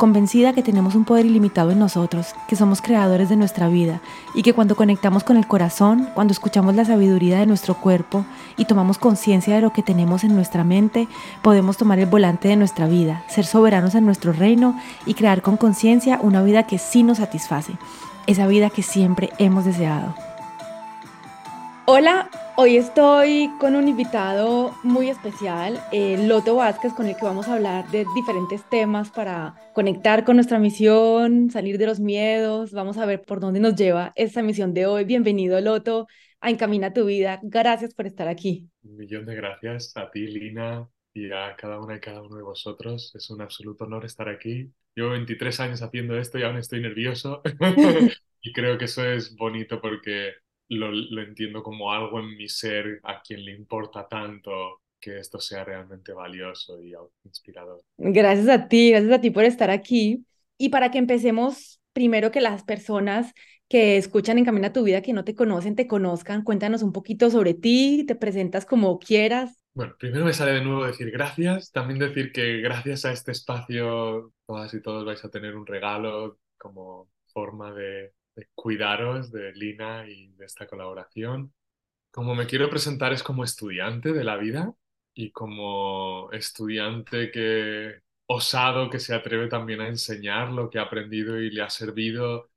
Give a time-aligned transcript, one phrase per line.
[0.00, 4.00] convencida que tenemos un poder ilimitado en nosotros, que somos creadores de nuestra vida
[4.34, 8.24] y que cuando conectamos con el corazón, cuando escuchamos la sabiduría de nuestro cuerpo
[8.56, 11.06] y tomamos conciencia de lo que tenemos en nuestra mente,
[11.42, 15.58] podemos tomar el volante de nuestra vida, ser soberanos en nuestro reino y crear con
[15.58, 17.74] conciencia una vida que sí nos satisface,
[18.26, 20.29] esa vida que siempre hemos deseado.
[21.92, 27.48] Hola, hoy estoy con un invitado muy especial, eh, Loto Vázquez, con el que vamos
[27.48, 32.96] a hablar de diferentes temas para conectar con nuestra misión, salir de los miedos, vamos
[32.96, 35.04] a ver por dónde nos lleva esta misión de hoy.
[35.04, 36.06] Bienvenido, Loto,
[36.40, 37.40] a Encamina tu vida.
[37.42, 38.68] Gracias por estar aquí.
[38.84, 42.44] Un millón de gracias a ti, Lina, y a cada una y cada uno de
[42.44, 43.12] vosotros.
[43.16, 44.70] Es un absoluto honor estar aquí.
[44.94, 47.42] Llevo 23 años haciendo esto y aún estoy nervioso.
[48.42, 50.34] y creo que eso es bonito porque
[50.70, 55.40] lo, lo, entiendo como algo en mi ser a quien le importa tanto que esto
[55.40, 57.82] sea realmente valioso y inspirador.
[57.96, 60.24] Gracias a ti, gracias a ti por estar aquí.
[60.58, 63.32] Y para que empecemos, primero que las personas
[63.68, 67.30] que escuchan en Camina tu Vida, que no te conocen, te conozcan, cuéntanos un poquito
[67.30, 69.62] sobre ti, te presentas como quieras.
[69.74, 74.32] Bueno, primero me sale de nuevo decir gracias, también decir que gracias a este espacio
[74.44, 78.12] todas y todos vais a tener un regalo como forma de
[78.54, 81.52] cuidaros de Lina y de esta colaboración.
[82.10, 84.74] Como me quiero presentar es como estudiante de la vida
[85.14, 91.40] y como estudiante que osado que se atreve también a enseñar lo que ha aprendido
[91.40, 92.50] y le ha servido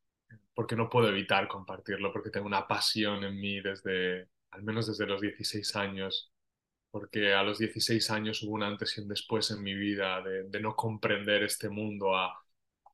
[0.53, 5.07] porque no puedo evitar compartirlo porque tengo una pasión en mí desde al menos desde
[5.07, 6.31] los 16 años
[6.91, 10.43] porque a los 16 años hubo un antes y un después en mi vida de,
[10.49, 12.33] de no comprender este mundo a,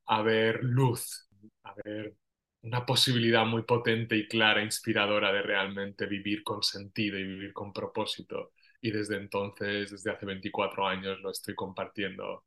[0.08, 1.30] a ver luz
[1.64, 2.16] a ver
[2.62, 7.72] una posibilidad muy potente y clara, inspiradora de realmente vivir con sentido y vivir con
[7.72, 8.52] propósito.
[8.82, 12.44] Y desde entonces, desde hace 24 años, lo estoy compartiendo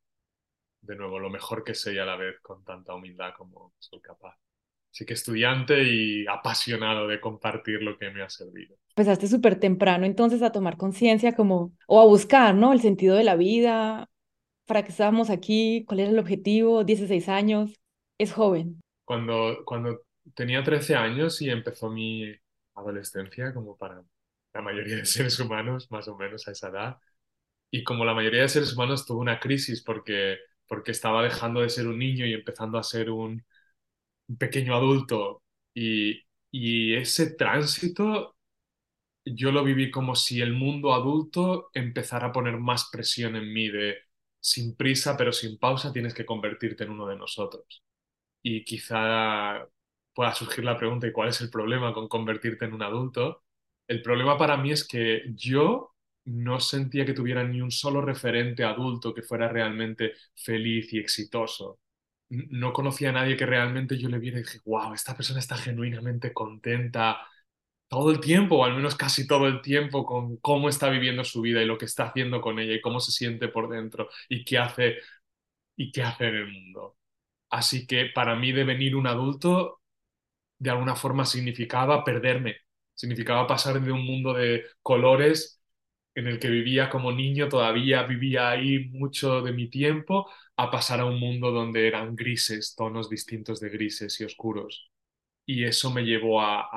[0.80, 4.00] de nuevo lo mejor que sé y a la vez con tanta humildad como soy
[4.00, 4.36] capaz.
[4.90, 8.76] Así que estudiante y apasionado de compartir lo que me ha servido.
[8.90, 12.74] Empezaste súper temprano entonces a tomar conciencia como, o a buscar, ¿no?
[12.74, 14.10] El sentido de la vida,
[14.66, 17.80] para qué estábamos aquí, cuál era el objetivo, 16 años,
[18.18, 20.02] es joven cuando, cuando
[20.34, 22.34] tenía 13 años y empezó mi
[22.74, 24.02] adolescencia, como para
[24.54, 26.98] la mayoría de seres humanos, más o menos a esa edad.
[27.70, 31.70] Y como la mayoría de seres humanos tuvo una crisis porque, porque estaba dejando de
[31.70, 33.44] ser un niño y empezando a ser un,
[34.38, 35.42] pequeño adulto.
[35.74, 38.36] Y, y ese tránsito
[39.24, 43.68] yo lo viví como si el mundo adulto empezara a poner más presión en mí
[43.68, 43.96] de
[44.40, 47.82] sin prisa pero sin pausa tienes que convertirte en uno de nosotros
[48.42, 49.66] y quizá
[50.14, 53.44] pueda surgir la pregunta, ¿y cuál es el problema con convertirte en un adulto?
[53.86, 55.94] El problema para mí es que yo
[56.24, 61.80] no sentía que tuviera ni un solo referente adulto que fuera realmente feliz y exitoso.
[62.30, 65.56] No conocía a nadie que realmente yo le viera y dije, wow, esta persona está
[65.56, 67.26] genuinamente contenta
[67.88, 71.42] todo el tiempo, o al menos casi todo el tiempo, con cómo está viviendo su
[71.42, 74.44] vida y lo que está haciendo con ella y cómo se siente por dentro y
[74.44, 74.96] qué hace
[75.76, 76.96] y qué hace en el mundo.
[77.52, 79.82] Así que para mí devenir un adulto
[80.58, 82.56] de alguna forma significaba perderme,
[82.94, 85.60] significaba pasar de un mundo de colores
[86.14, 91.00] en el que vivía como niño, todavía vivía ahí mucho de mi tiempo, a pasar
[91.00, 94.90] a un mundo donde eran grises, tonos distintos de grises y oscuros.
[95.46, 96.68] Y eso me llevó a,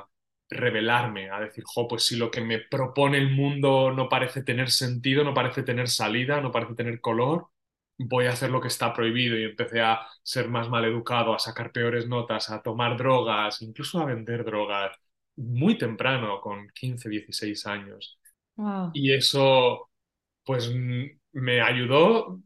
[0.00, 0.08] a
[0.50, 4.70] revelarme, a decir, jo, pues si lo que me propone el mundo no parece tener
[4.70, 7.48] sentido, no parece tener salida, no parece tener color,
[7.98, 11.72] voy a hacer lo que está prohibido y empecé a ser más maleducado, a sacar
[11.72, 14.96] peores notas, a tomar drogas, incluso a vender drogas
[15.36, 18.18] muy temprano, con 15, 16 años.
[18.92, 19.90] Y eso,
[20.44, 20.72] pues,
[21.32, 22.40] me ayudó,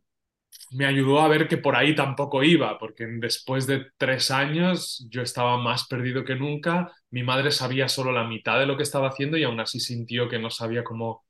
[0.73, 5.23] me ayudó a ver que por ahí tampoco iba, porque después de tres años yo
[5.23, 6.93] estaba más perdido que nunca.
[7.11, 10.29] Mi madre sabía solo la mitad de lo que estaba haciendo y aún así sintió
[10.29, 11.25] que no sabía cómo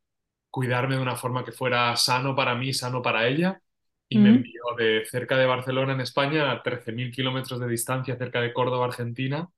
[0.50, 3.60] cuidarme de una forma que fuera sano para mí, sano para ella
[4.08, 8.40] y me envió de cerca de Barcelona, en España, a 13.000 kilómetros de distancia, cerca
[8.40, 9.48] de Córdoba, Argentina.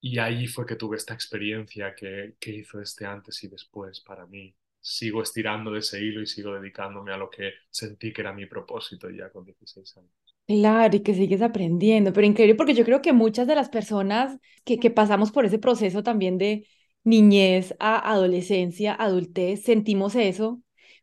[0.00, 4.26] Y ahí fue que tuve esta experiencia que, que hizo este antes y después para
[4.26, 4.54] mí.
[4.80, 8.46] Sigo estirando de ese hilo y sigo dedicándome a lo que sentí que era mi
[8.46, 10.12] propósito ya con 16 años.
[10.46, 14.36] Claro, y que sigues aprendiendo, pero increíble porque yo creo que muchas de las personas
[14.64, 16.66] que, que pasamos por ese proceso también de
[17.04, 20.60] niñez a adolescencia, adultez, sentimos eso,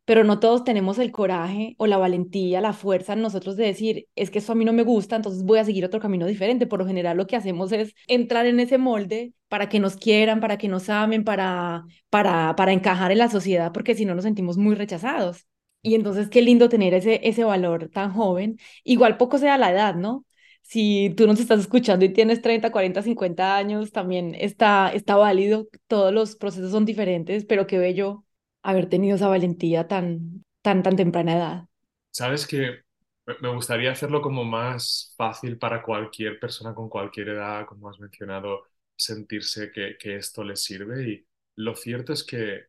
[0.08, 4.08] pero no todos tenemos el coraje o la valentía, la fuerza en nosotros de decir,
[4.16, 6.66] es que eso a mí no me gusta, entonces voy a seguir otro camino diferente.
[6.66, 10.40] Por lo general lo que hacemos es entrar en ese molde para que nos quieran,
[10.40, 14.24] para que nos amen, para, para, para encajar en la sociedad, porque si no nos
[14.24, 15.46] sentimos muy rechazados.
[15.82, 18.58] Y entonces qué lindo tener ese, ese valor tan joven.
[18.86, 20.26] Igual poco sea la edad, ¿no?
[20.62, 25.68] Si tú nos estás escuchando y tienes 30, 40, 50 años, también está, está válido.
[25.88, 28.24] Todos los procesos son diferentes, pero qué bello
[28.70, 31.66] haber tenido esa valentía tan, tan, tan temprana edad.
[32.12, 32.82] Sabes que
[33.42, 38.64] me gustaría hacerlo como más fácil para cualquier persona con cualquier edad, como has mencionado,
[38.96, 41.10] sentirse que, que esto les sirve.
[41.10, 42.68] Y lo cierto es que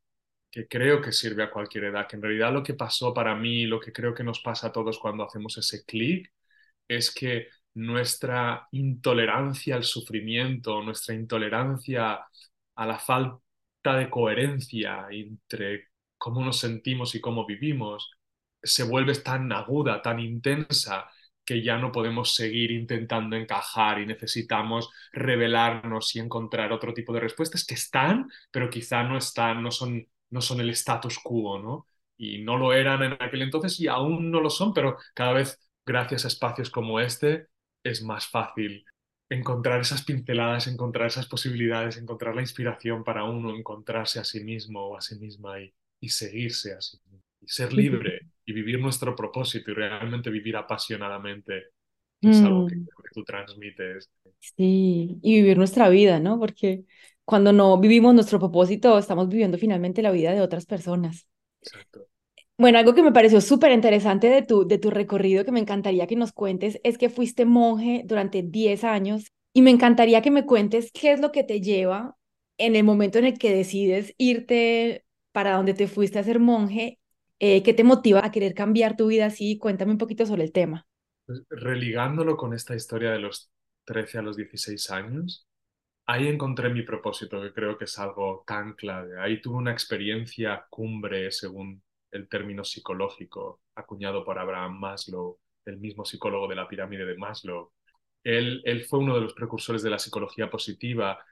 [0.51, 3.67] que creo que sirve a cualquier edad, que en realidad lo que pasó para mí,
[3.67, 6.33] lo que creo que nos pasa a todos cuando hacemos ese clic,
[6.89, 12.21] es que nuestra intolerancia al sufrimiento, nuestra intolerancia
[12.77, 13.41] a la falta
[13.97, 15.88] de coherencia entre
[16.19, 18.11] cómo nos sentimos y cómo vivimos,
[18.63, 21.09] se vuelve tan aguda, tan intensa,
[21.45, 27.21] que ya no podemos seguir intentando encajar y necesitamos revelarnos y encontrar otro tipo de
[27.21, 31.87] respuestas que están, pero quizá no están, no son no son el status quo, ¿no?
[32.17, 35.59] Y no lo eran en aquel entonces y aún no lo son, pero cada vez
[35.87, 37.47] gracias a espacios como este
[37.83, 38.85] es más fácil
[39.31, 44.81] encontrar esas pinceladas, encontrar esas posibilidades, encontrar la inspiración para uno, encontrarse a sí mismo
[44.89, 46.99] o a sí misma y, y seguirse así,
[47.41, 51.65] y ser libre y vivir nuestro propósito y realmente vivir apasionadamente,
[52.21, 54.11] que es algo que, Mm, que tú transmites.
[54.41, 56.39] sí, y vivir nuestra vida, ¿no?
[56.39, 56.85] Porque
[57.25, 61.27] cuando no vivimos nuestro propósito, estamos viviendo finalmente la vida de otras personas.
[61.63, 62.09] Exacto.
[62.57, 66.07] Bueno, algo que me pareció súper interesante de tu, de tu recorrido que me encantaría
[66.09, 70.45] que nos cuentes es que fuiste monje durante 10 años y me encantaría que me
[70.45, 72.17] cuentes qué es lo que te lleva
[72.59, 75.05] en el momento en el que decides irte
[75.39, 76.99] para donde te fuiste a ser monje,
[77.39, 79.57] eh, qué te motiva a querer cambiar tu vida así.
[79.57, 80.85] Cuéntame un poquito sobre el tema.
[81.27, 83.49] Pues, religándolo con esta historia de los
[83.85, 85.47] 13 a los 16 años,
[86.07, 89.21] Ahí encontré mi propósito, que creo que es algo tan clave.
[89.21, 96.05] Ahí tuve una experiencia cumbre, según el término psicológico acuñado por Abraham Maslow, el mismo
[96.05, 97.71] psicólogo de la pirámide de Maslow.
[98.25, 101.23] Él, él fue uno de los precursores de la psicología positiva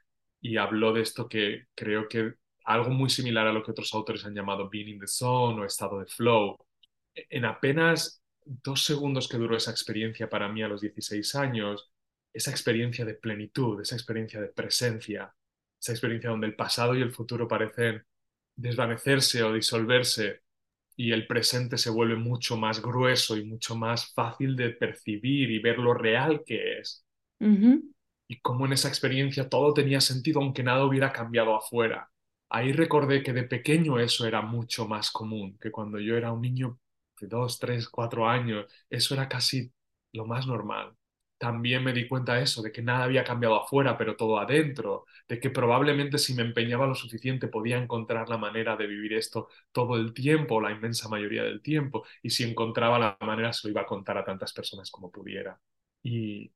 [0.40, 2.34] y habló de esto que creo que
[2.66, 5.64] algo muy similar a lo que otros autores han llamado being in the zone o
[5.64, 6.56] estado de flow.
[7.14, 11.90] En apenas dos segundos que duró esa experiencia para mí a los 16 años,
[12.32, 15.32] esa experiencia de plenitud, esa experiencia de presencia,
[15.80, 18.04] esa experiencia donde el pasado y el futuro parecen
[18.56, 20.42] desvanecerse o disolverse
[20.96, 25.60] y el presente se vuelve mucho más grueso y mucho más fácil de percibir y
[25.60, 27.04] ver lo real que es.
[28.28, 32.10] Y cómo en esa experiencia todo tenía sentido aunque nada hubiera cambiado afuera.
[32.48, 36.40] Ahí recordé que de pequeño eso era mucho más común, que cuando yo era un
[36.42, 36.78] niño
[37.20, 39.72] de dos, tres, cuatro años, eso era casi
[40.12, 40.94] lo más normal
[41.38, 45.04] también me di cuenta de eso, de que nada había cambiado afuera, pero todo adentro,
[45.28, 49.48] de que probablemente si me empeñaba lo suficiente podía encontrar la manera de vivir esto
[49.72, 53.72] todo el tiempo, la inmensa mayoría del tiempo, y si encontraba la manera se lo
[53.72, 55.60] iba a contar a tantas personas como pudiera.
[56.02, 56.50] Y,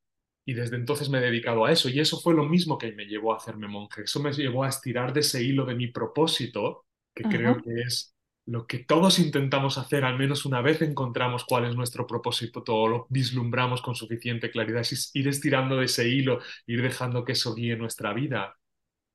[0.44, 3.06] y desde entonces me he dedicado a eso, y eso fue lo mismo que me
[3.06, 6.86] llevó a hacerme monje, eso me llevó a estirar de ese hilo de mi propósito,
[7.14, 7.28] que Ajá.
[7.28, 8.14] creo que es
[8.46, 12.88] lo que todos intentamos hacer, al menos una vez encontramos cuál es nuestro propósito, todo
[12.88, 17.54] lo vislumbramos con suficiente claridad, es ir estirando de ese hilo, ir dejando que eso
[17.54, 18.56] guíe nuestra vida.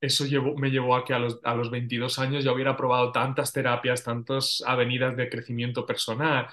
[0.00, 3.12] Eso llevó, me llevó a que a los, a los 22 años ya hubiera probado
[3.12, 6.48] tantas terapias, tantas avenidas de crecimiento personal,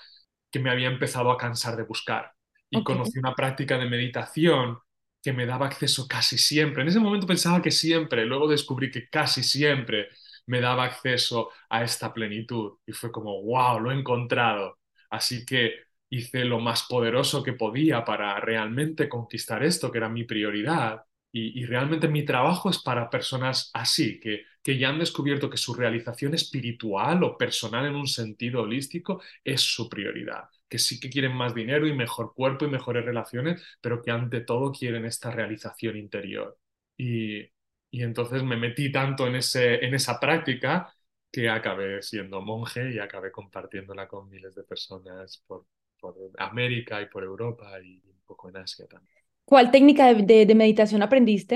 [0.51, 2.33] que me había empezado a cansar de buscar.
[2.74, 4.80] Y conocí una práctica de meditación
[5.22, 6.82] que me daba acceso casi siempre.
[6.82, 10.10] En ese momento pensaba que siempre, luego descubrí que casi siempre
[10.48, 12.74] me daba acceso a esta plenitud.
[12.86, 14.80] Y fue como, wow, lo he encontrado.
[15.10, 15.75] Así que
[16.10, 21.03] hice lo más poderoso que podía para realmente conquistar esto, que era mi prioridad.
[21.35, 25.73] Y, realmente mi trabajo es para personas así, que, que ya han descubierto que su
[25.73, 31.35] realización espiritual o personal en un sentido holístico es su prioridad, que sí que quieren
[31.35, 35.97] más dinero y mejor cuerpo y mejores relaciones, pero que ante todo quieren esta realización
[35.97, 36.57] interior.
[36.97, 37.41] Y,
[37.89, 40.93] y entonces me metí tanto en, ese, en esa práctica
[41.31, 45.65] que acabé siendo monje y acabé compartiéndola con miles de personas por,
[45.99, 49.12] por América y por Europa y un poco en Asia también.
[49.50, 51.55] ¿Cuál técnica de, de- de meditación aprendiste?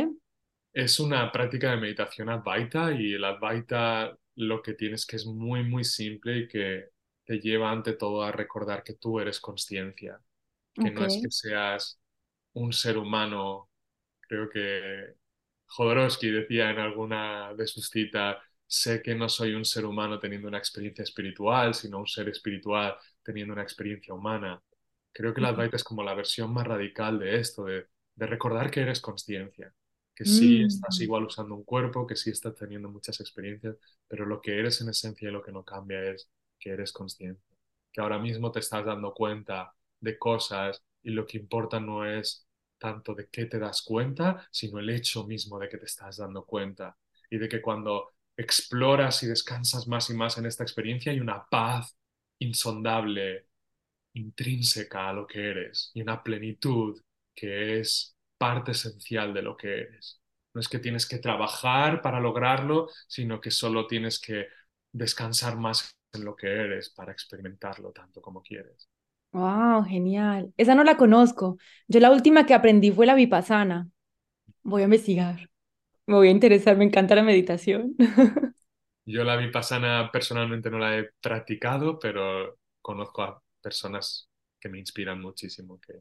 [0.74, 5.64] Es una práctica de meditación Advaita y el Advaita lo que tienes que es muy,
[5.64, 6.90] muy simple y que
[7.26, 10.20] te lleva ante todo a recordar que tú eres consciencia
[10.80, 12.02] que no es que seas
[12.54, 13.70] un ser humano,
[14.22, 15.16] creo que
[15.68, 20.48] Jodorowsky decía en alguna de sus citas, sé que no soy un ser humano teniendo
[20.50, 24.62] una experiencia espiritual, sino un ser espiritual teniendo una experiencia humana.
[25.18, 28.70] Creo que la Advaita es como la versión más radical de esto, de, de recordar
[28.72, 29.74] que eres consciencia,
[30.16, 31.02] que sí estás Mm.
[31.02, 33.76] igual usando un cuerpo, que sí estás teniendo muchas experiencias,
[34.08, 37.42] pero lo que eres en esencia y lo que no cambia es que eres consciente,
[37.92, 42.48] que ahora mismo te estás dando cuenta de cosas y lo que importa no es
[42.78, 46.46] tanto de qué te das cuenta, sino el hecho mismo de que te estás dando
[46.46, 46.96] cuenta.
[47.30, 51.46] Y de que cuando exploras y descansas más y más en esta experiencia hay una
[51.50, 51.98] paz
[52.40, 53.47] insondable,
[54.14, 57.02] intrínseca a lo que eres y una plenitud
[57.36, 60.22] que es parte esencial de lo que eres.
[60.54, 64.48] No es que tienes que trabajar para lograrlo, sino que solo tienes que
[64.92, 68.90] descansar más en lo que eres para experimentarlo tanto como quieres.
[69.32, 70.54] Wow, genial.
[70.58, 71.58] Esa no la conozco.
[71.88, 73.90] Yo la última que aprendí fue la vipassana.
[74.64, 75.50] Voy a investigar.
[76.08, 77.96] Me voy a interesar, me encanta la meditación.
[79.06, 85.22] Yo la vipassana personalmente no la he practicado, pero conozco a personas que me inspiran
[85.22, 85.94] muchísimo, que,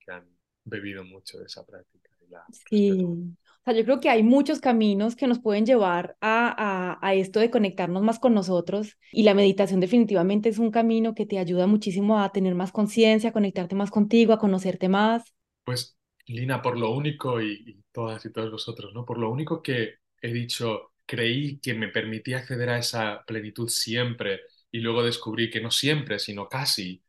[0.00, 0.28] que han
[0.64, 3.18] bebido mucho de esa práctica y la Sí, respeto.
[3.60, 7.14] o sea, yo creo que hay muchos caminos que nos pueden llevar a, a, a
[7.14, 11.38] esto de conectarnos más con nosotros y la meditación definitivamente es un camino que te
[11.38, 15.34] ayuda muchísimo a tener más conciencia, a conectarte más contigo, a conocerte más.
[15.64, 15.96] Pues,
[16.26, 19.04] Lina, por lo único, y, y todas y todos vosotros, ¿no?
[19.04, 24.40] Por lo único que he dicho, creí que me permitía acceder a esa plenitud siempre
[24.70, 27.02] y luego descubrí que no siempre, sino casi.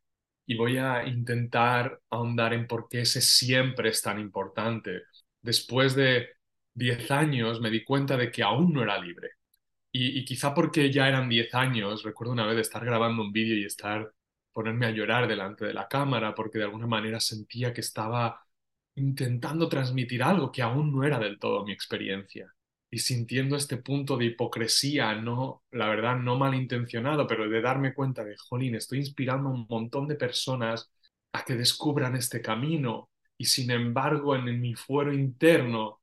[0.50, 5.03] Y voy a intentar ahondar en por qué ese siempre es tan importante.
[5.41, 6.29] Después de
[6.74, 9.29] 10 años me di cuenta de que aún no era libre.
[9.91, 13.65] Y, quizá porque ya eran 10 años, recuerdo una vez estar grabando un vídeo y
[13.65, 14.12] estar,
[14.51, 18.41] ponerme a llorar delante de la cámara porque de alguna manera sentía que estaba
[18.96, 22.53] intentando transmitir algo que aún no era del todo mi experiencia.
[22.91, 28.24] Y sintiendo este punto de hipocresía, no, la verdad, no malintencionado, pero de darme cuenta
[28.24, 30.91] de, jolín, estoy inspirando a un montón de personas
[31.34, 33.10] a que descubran este camino.
[33.38, 36.01] Y sin embargo, en mi fuero interno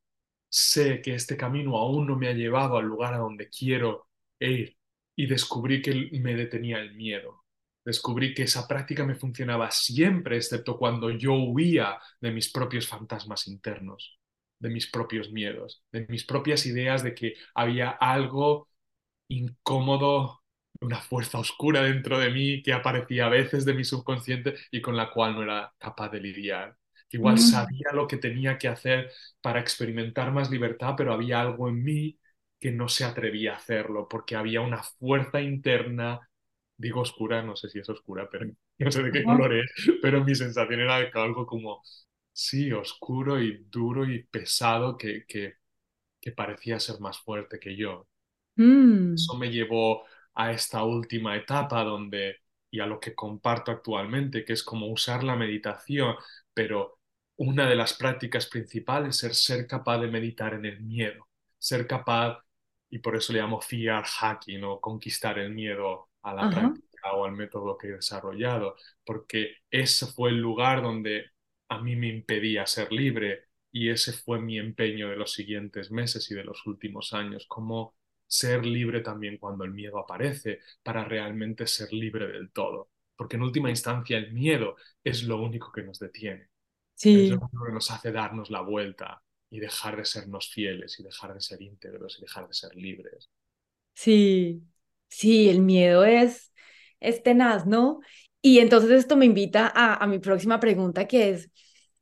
[0.48, 4.08] sé que este camino aún no me ha llevado al lugar a donde quiero
[4.40, 4.76] ir
[5.16, 7.44] y descubrí que me detenía el miedo.
[7.84, 13.46] Descubrí que esa práctica me funcionaba siempre, excepto cuando yo huía de mis propios fantasmas
[13.48, 14.18] internos,
[14.58, 18.68] de mis propios miedos, de mis propias ideas de que había algo
[19.28, 20.42] incómodo,
[20.80, 24.96] una fuerza oscura dentro de mí que aparecía a veces de mi subconsciente y con
[24.96, 26.76] la cual no era capaz de lidiar.
[27.10, 29.10] Igual Mm, sabía lo que tenía que hacer
[29.40, 32.18] para experimentar más libertad, pero había algo en mí
[32.60, 36.28] que no se atrevía a hacerlo porque había una fuerza interna,
[36.76, 38.46] digo oscura, no sé si es oscura, pero
[38.78, 39.70] no sé de qué color es,
[40.02, 41.82] pero mi sensación era de que algo como,
[42.36, 45.54] sí, oscuro y duro y pesado que, que,
[46.20, 48.08] que parecía ser más fuerte que yo.
[48.58, 52.36] Mm, Eso me llevó a esta última etapa donde,
[52.70, 56.16] y a lo que comparto actualmente, que es como usar la meditación,
[56.52, 57.00] pero
[57.36, 61.28] una de las prácticas principales es ser capaz de meditar en el miedo,
[61.58, 62.38] ser capaz,
[62.90, 66.50] y por eso le llamo fear hacking o conquistar el miedo a la ajá.
[66.50, 71.26] práctica o al método que he desarrollado, porque ese fue el lugar donde
[71.68, 76.30] a mí me impedía ser libre y ese fue mi empeño de los siguientes meses
[76.30, 77.96] y de los últimos años, como
[78.26, 82.90] ser libre también cuando el miedo aparece, para realmente ser libre del todo.
[83.16, 86.48] Porque en última instancia el miedo es lo único que nos detiene,
[87.12, 87.42] es lo Sí.
[87.42, 91.40] único que nos hace darnos la vuelta y dejar de sernos fieles y dejar de
[91.40, 93.30] ser íntegros y dejar de ser libres.
[93.94, 94.62] Sí,
[95.08, 96.52] sí, el miedo es,
[97.00, 98.00] es tenaz, ¿no?
[98.46, 101.50] Y entonces esto me invita a, a mi próxima pregunta, que es,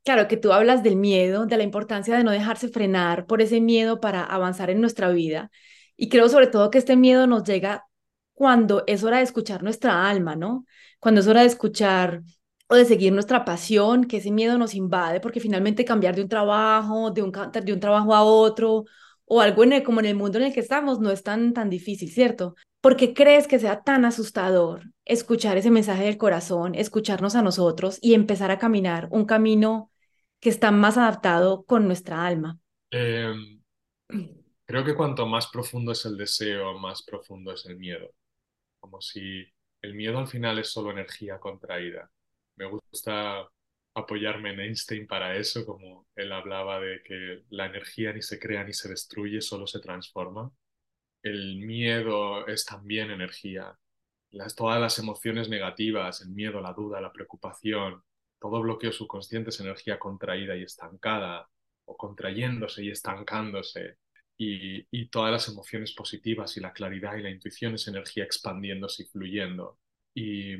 [0.03, 3.61] claro, que tú hablas del miedo, de la importancia de no dejarse frenar por ese
[3.61, 5.49] miedo para avanzar en nuestra vida.
[5.97, 7.87] Y creo sobre todo que este miedo nos llega
[8.33, 10.65] cuando es hora de escuchar nuestra alma, ¿no?
[10.99, 12.21] Cuando es hora de escuchar
[12.67, 16.29] o de seguir nuestra pasión, que ese miedo nos invade, porque finalmente cambiar de un
[16.29, 17.31] trabajo, de un,
[17.63, 18.85] de un trabajo a otro
[19.25, 21.53] o algo en el- como en el mundo en el que estamos no es tan,
[21.53, 22.53] tan difícil, ¿cierto?
[22.81, 27.99] ¿Por qué crees que sea tan asustador escuchar ese mensaje del corazón, escucharnos a nosotros
[28.01, 29.91] y empezar a caminar un camino
[30.39, 32.59] que está más adaptado con nuestra alma?
[32.91, 33.33] Eh,
[34.65, 38.09] creo que cuanto más profundo es el deseo, más profundo es el miedo.
[38.79, 39.45] como si
[39.81, 42.11] el miedo al final es solo energía contraída.
[42.57, 43.47] Me gusta
[43.95, 48.63] apoyarme en Einstein para eso, como él hablaba de que la energía ni se crea
[48.63, 50.51] ni se destruye, solo se transforma.
[51.23, 53.77] El miedo es también energía.
[54.55, 58.03] Todas las emociones negativas, el miedo, la duda, la preocupación,
[58.39, 61.49] todo bloqueo subconsciente es energía contraída y estancada,
[61.85, 63.97] o contrayéndose y estancándose.
[64.37, 69.03] Y, y, todas las emociones positivas y la claridad y la intuición es energía expandiéndose
[69.03, 69.79] y fluyendo.
[70.13, 70.55] Y,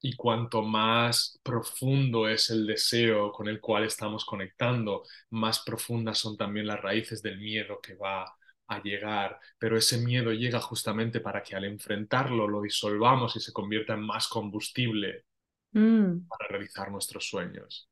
[0.00, 6.36] y cuanto más profundo es el deseo con el cual estamos conectando, más profundas son
[6.36, 8.34] también las raíces del miedo que va
[8.74, 13.52] a llegar, pero ese miedo llega justamente para que al enfrentarlo lo disolvamos y se
[13.52, 15.24] convierta en más combustible
[15.72, 16.26] mm.
[16.28, 17.88] para realizar nuestros sueños.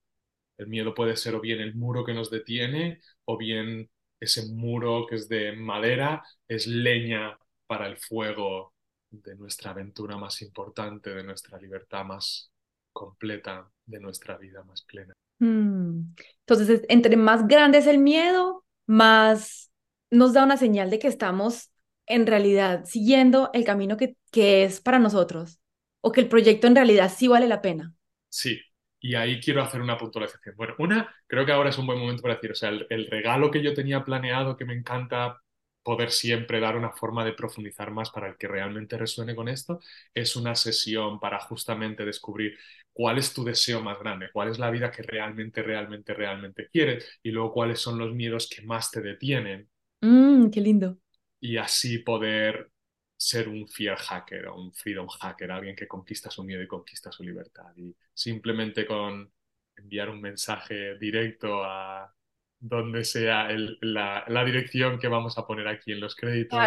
[0.58, 5.06] El miedo puede ser o bien el muro que nos detiene o bien ese muro
[5.08, 8.74] que es de madera, es leña para el fuego
[9.10, 12.52] de nuestra aventura más importante, de nuestra libertad más
[12.92, 15.14] completa, de nuestra vida más plena.
[15.38, 16.14] Mm.
[16.40, 19.69] Entonces, entre más grande es el miedo, más
[20.10, 21.70] nos da una señal de que estamos
[22.06, 25.60] en realidad siguiendo el camino que, que es para nosotros
[26.00, 27.94] o que el proyecto en realidad sí vale la pena.
[28.28, 28.60] Sí,
[29.00, 30.56] y ahí quiero hacer una puntualización.
[30.56, 33.50] Bueno, una, creo que ahora es un buen momento para decir, o sea, el, regalo
[33.50, 35.40] que yo tenía planeado, que me encanta
[35.82, 39.80] poder siempre dar una forma de profundizar más para el que realmente resuene con esto,
[40.14, 42.58] es una sesión para justamente descubrir
[42.92, 47.18] cuál es tu deseo más grande, cuál es la vida que realmente, realmente, realmente quieres
[47.22, 49.69] y luego cuáles son los miedos que más te detienen
[50.00, 50.98] Mm, qué lindo.
[51.40, 52.70] Y así poder
[53.16, 57.12] ser un fear hacker o un freedom hacker, alguien que conquista su miedo y conquista
[57.12, 57.70] su libertad.
[57.76, 59.30] Y simplemente con
[59.76, 62.12] enviar un mensaje directo a
[62.58, 63.48] donde sea
[63.80, 66.58] la, dirección que vamos a poner aquí en los créditos,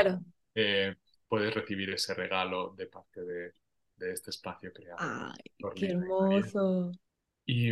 [0.56, 0.96] eh,
[1.28, 3.52] puedes recibir ese regalo de parte de,
[4.12, 4.98] este espacio creado.
[5.00, 6.92] ¡Ay, qué hermoso!
[7.46, 7.72] Y,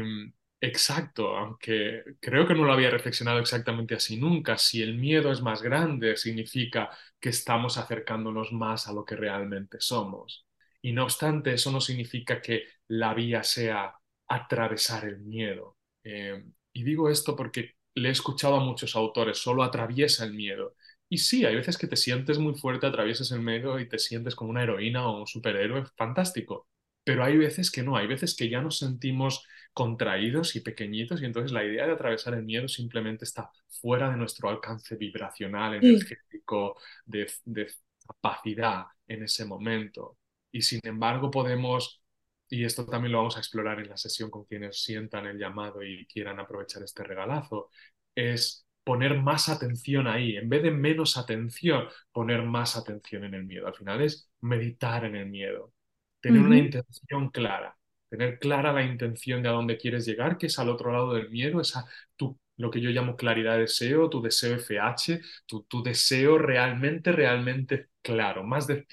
[0.63, 4.57] Exacto, aunque creo que no lo había reflexionado exactamente así nunca.
[4.59, 9.77] Si el miedo es más grande, significa que estamos acercándonos más a lo que realmente
[9.79, 10.45] somos.
[10.83, 13.95] Y no obstante, eso no significa que la vía sea
[14.27, 15.77] atravesar el miedo.
[16.03, 20.75] Eh, y digo esto porque le he escuchado a muchos autores, solo atraviesa el miedo.
[21.09, 24.35] Y sí, hay veces que te sientes muy fuerte, atraviesas el miedo y te sientes
[24.35, 26.67] como una heroína o un superhéroe fantástico.
[27.11, 31.25] Pero hay veces que no, hay veces que ya nos sentimos contraídos y pequeñitos y
[31.25, 36.77] entonces la idea de atravesar el miedo simplemente está fuera de nuestro alcance vibracional, energético,
[37.05, 37.27] de,
[38.07, 40.19] capacidad en ese momento.
[40.53, 42.01] Y sin embargo podemos,
[42.47, 45.83] y esto también lo vamos a explorar en la sesión con quienes sientan el llamado
[45.83, 47.71] y quieran aprovechar este regalazo,
[48.15, 53.43] es poner más atención ahí, en vez de menos atención, poner más atención en el
[53.43, 53.67] miedo.
[53.67, 55.73] Al final es meditar en el miedo,
[56.21, 57.77] tener una intención clara
[58.09, 61.29] tener clara la intención de a dónde quieres llegar, que es al otro lado del
[61.29, 61.85] miedo, esa
[62.17, 67.13] tu, lo que yo llamo claridad de deseo, tu deseo FH, tu, tu deseo realmente,
[67.13, 68.85] realmente claro, más de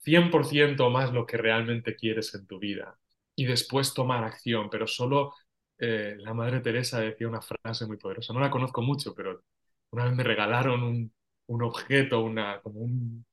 [0.00, 2.98] 100% más lo que realmente quieres en tu vida.
[3.34, 5.34] Y después tomar acción, pero solo
[5.78, 9.42] eh, la Madre Teresa decía una frase muy poderosa, no la conozco mucho, pero
[9.90, 11.12] una vez me regalaron un,
[11.46, 13.26] un objeto, una, como un,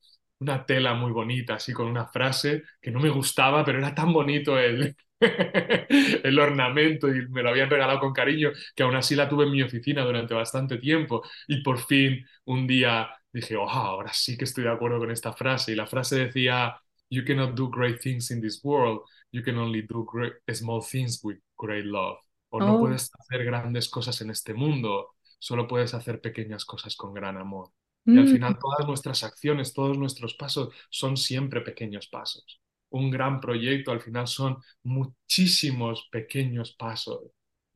[0.44, 4.14] una tela muy bonita, así con una frase que no me gustaba, pero era tan
[4.14, 4.96] bonito el,
[6.24, 9.52] el ornamento y me lo habían regalado con cariño que aún así la tuve en
[9.52, 14.46] mi oficina durante bastante tiempo y por fin un día dije, oh, ahora sí que
[14.46, 16.76] estoy de acuerdo con esta frase y la frase decía,
[17.10, 19.02] you cannot do great things in this world,
[19.32, 22.18] you can only do great, small things with great love.
[22.50, 22.80] O no oh.
[22.80, 27.72] puedes hacer grandes cosas en este mundo, solo puedes hacer pequeñas cosas con gran amor.
[28.06, 28.32] Y al mm.
[28.32, 32.62] final todas nuestras acciones, todos nuestros pasos son siempre pequeños pasos.
[32.90, 37.32] Un gran proyecto al final son muchísimos pequeños pasos.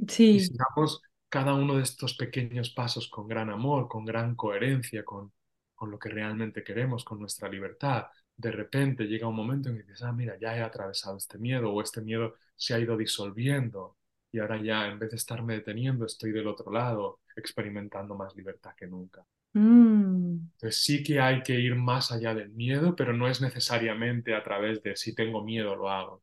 [0.07, 0.31] Sí.
[0.31, 5.03] Y si damos cada uno de estos pequeños pasos con gran amor, con gran coherencia,
[5.03, 5.31] con,
[5.73, 9.83] con lo que realmente queremos, con nuestra libertad, de repente llega un momento en que
[9.83, 13.97] dices, ah, mira, ya he atravesado este miedo o este miedo se ha ido disolviendo
[14.31, 18.73] y ahora ya en vez de estarme deteniendo estoy del otro lado experimentando más libertad
[18.75, 19.25] que nunca.
[19.53, 19.87] Mm.
[20.54, 24.43] Entonces sí que hay que ir más allá del miedo, pero no es necesariamente a
[24.43, 26.21] través de si tengo miedo lo hago.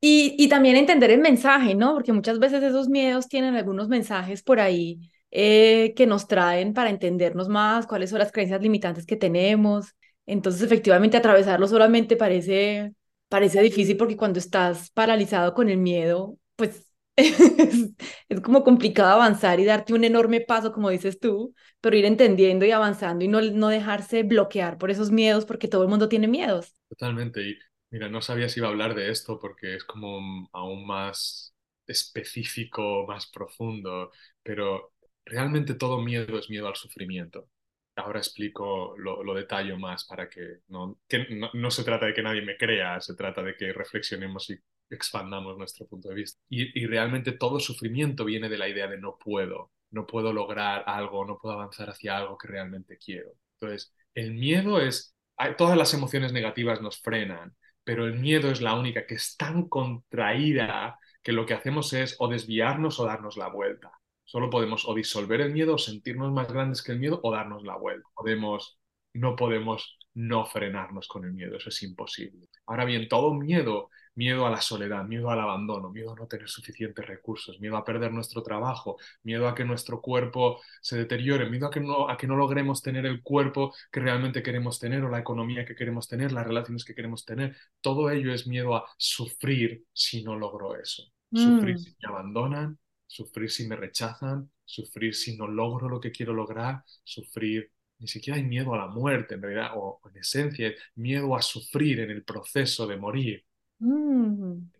[0.00, 1.94] Y, también entender el mensaje, ¿no?
[1.94, 6.90] Porque muchas veces esos miedos tienen algunos mensajes por ahí eh, que nos traen para
[6.90, 9.94] entendernos más, cuáles son las creencias limitantes que tenemos.
[10.26, 12.92] Entonces, efectivamente, atravesarlo solamente parece,
[13.28, 19.64] parece difícil porque cuando estás paralizado con el miedo, pues es, como complicado avanzar y
[19.64, 23.68] darte un enorme paso, como dices tú, pero ir entendiendo y avanzando y no, no
[23.68, 26.74] dejarse bloquear por esos miedos, porque todo el mundo tiene miedos.
[26.88, 27.40] Totalmente.
[27.42, 27.58] Y
[27.90, 31.54] mira, no sabía si iba a hablar de esto porque es como aún más
[31.86, 34.10] específico, más profundo,
[34.42, 34.92] pero
[35.24, 37.48] realmente todo miedo es miedo al sufrimiento.
[37.96, 42.12] Ahora explico, lo, lo detallo más para que, no, que no, no, se trata de
[42.14, 44.58] que nadie me crea, se trata de que reflexionemos y
[44.90, 46.40] expandamos nuestro punto de vista.
[46.48, 50.84] Y, y realmente todo sufrimiento viene de la idea de no puedo, no puedo lograr
[50.86, 53.30] algo, no puedo avanzar hacia algo que realmente quiero.
[53.60, 55.14] Entonces, el miedo es,
[55.56, 59.68] todas las emociones negativas nos frenan, pero el miedo es la única que es tan
[59.68, 63.92] contraída que lo que hacemos es o desviarnos o darnos la vuelta.
[64.24, 67.62] Solo podemos o disolver el miedo o sentirnos más grandes que el miedo o darnos
[67.62, 68.08] la vuelta.
[68.14, 68.78] Podemos,
[69.12, 72.48] no podemos no frenarnos con el miedo, eso es imposible.
[72.66, 76.48] Ahora bien, todo miedo miedo a la soledad, miedo al abandono, miedo a no tener
[76.48, 81.66] suficientes recursos, miedo a perder nuestro trabajo, miedo a que nuestro cuerpo se deteriore, miedo
[81.66, 85.08] a que no, a que no logremos tener el cuerpo que realmente queremos tener o
[85.08, 87.56] la economía que queremos tener, las relaciones que queremos tener.
[87.80, 91.04] Todo ello es miedo a sufrir si no logro eso.
[91.32, 91.78] Sufrir mm.
[91.78, 96.82] si me abandonan, sufrir si me rechazan, sufrir si no logro lo que quiero lograr,
[97.04, 101.42] sufrir ni siquiera hay miedo a la muerte en realidad, o en esencia, miedo a
[101.42, 103.45] sufrir en el proceso de morir.
[103.78, 104.70] Mm.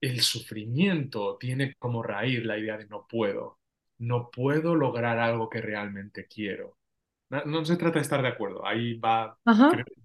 [0.00, 3.58] El sufrimiento tiene como raíz la idea de no puedo,
[3.98, 6.76] no puedo lograr algo que realmente quiero.
[7.30, 9.36] No, se trata de estar de acuerdo, ahí va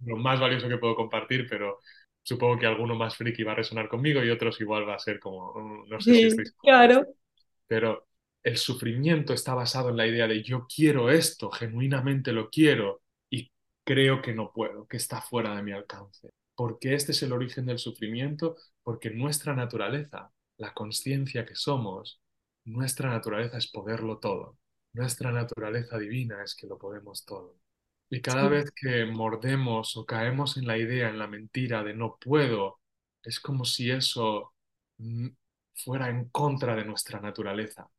[0.05, 1.79] lo más valioso que puedo compartir, pero
[2.23, 5.19] supongo que alguno más friki va a resonar conmigo y otros igual va a ser
[5.19, 6.55] como, mm, no sé si estáis...
[6.61, 7.05] Claro.
[7.67, 8.07] Pero
[8.41, 13.51] el sufrimiento está basado en la idea de yo quiero esto, genuinamente lo quiero y
[13.83, 16.29] creo que no puedo, que está fuera de mi alcance.
[16.59, 22.21] Porque este es el origen del sufrimiento, porque nuestra naturaleza, la conciencia que somos,
[22.65, 24.57] nuestra naturaleza es poderlo todo.
[24.91, 27.57] Nuestra naturaleza divina es que lo podemos todo.
[28.09, 32.17] Y cada vez que mordemos o caemos en la idea, en la mentira de no
[32.19, 32.81] puedo,
[33.23, 34.53] es como si eso
[34.97, 35.29] mm,
[35.75, 37.89] fuera en contra de nuestra naturaleza.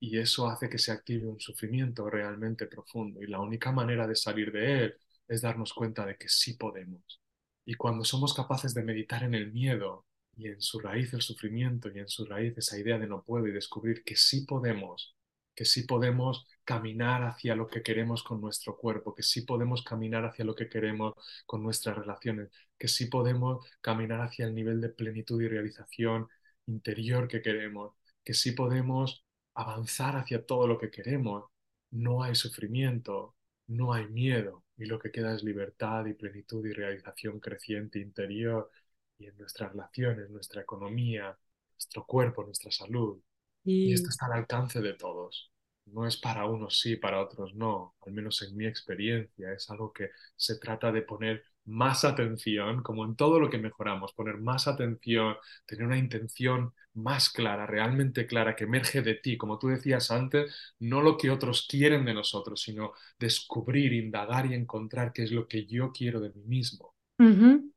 [0.00, 3.22] Y eso hace que se active un sufrimiento realmente profundo.
[3.22, 7.22] Y la única manera de salir de él es darnos cuenta de que sí podemos,
[7.66, 11.90] y cuando somos capaces de meditar en el miedo y en su raíz el sufrimiento
[11.90, 15.16] y en su raíz esa idea de no puedo y descubrir que sí podemos,
[15.54, 20.24] que sí podemos caminar hacia lo que queremos con nuestro cuerpo, que sí podemos caminar
[20.24, 24.90] hacia lo que queremos con nuestras relaciones, que sí podemos caminar hacia el nivel de
[24.90, 26.28] plenitud y realización
[26.66, 29.24] interior que queremos, que sí podemos
[29.54, 31.44] avanzar hacia todo lo que queremos.
[31.90, 33.34] No hay sufrimiento,
[33.66, 38.70] no hay miedo y lo que queda es libertad y plenitud y realización creciente interior
[39.18, 41.36] y en nuestras relaciones, nuestra economía,
[41.74, 43.20] nuestro cuerpo, nuestra salud.
[43.64, 45.50] Y esto está al alcance de todos.
[45.86, 49.52] No es para unos sí, para otros no, al menos en mi experiencia.
[49.52, 54.12] Es algo que se trata de poner más atención, como en todo lo que mejoramos,
[54.14, 59.58] poner más atención, tener una intención más clara, realmente clara, que emerge de ti, como
[59.58, 65.12] tú decías antes, no lo que otros quieren de nosotros, sino descubrir, indagar y encontrar
[65.12, 66.94] qué es lo que yo quiero de mí mismo.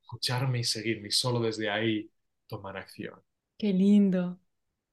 [0.03, 2.11] Escucharme y seguirme y solo desde ahí
[2.47, 3.21] tomar acción.
[3.57, 4.39] Qué lindo,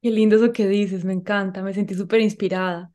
[0.02, 2.92] qué lindo eso que dices, me encanta, me sentí súper inspirada.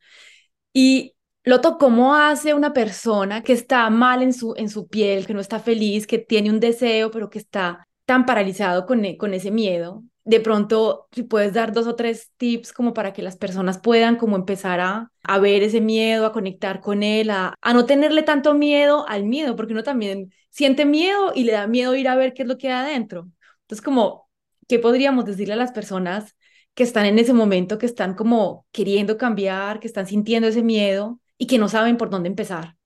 [0.73, 5.33] Y Loto, ¿cómo hace una persona que está mal en su, en su piel, que
[5.33, 9.33] no está feliz, que tiene un deseo, pero que está tan paralizado con, e, con
[9.33, 10.03] ese miedo?
[10.23, 14.17] De pronto, si puedes dar dos o tres tips como para que las personas puedan
[14.17, 18.21] como empezar a, a ver ese miedo, a conectar con él, a, a no tenerle
[18.21, 22.15] tanto miedo al miedo, porque uno también siente miedo y le da miedo ir a
[22.15, 23.27] ver qué es lo que hay adentro.
[23.61, 24.29] Entonces, como,
[24.67, 26.35] ¿qué podríamos decirle a las personas
[26.75, 31.19] que están en ese momento, que están como queriendo cambiar, que están sintiendo ese miedo?
[31.41, 32.77] Y que no saben por dónde empezar.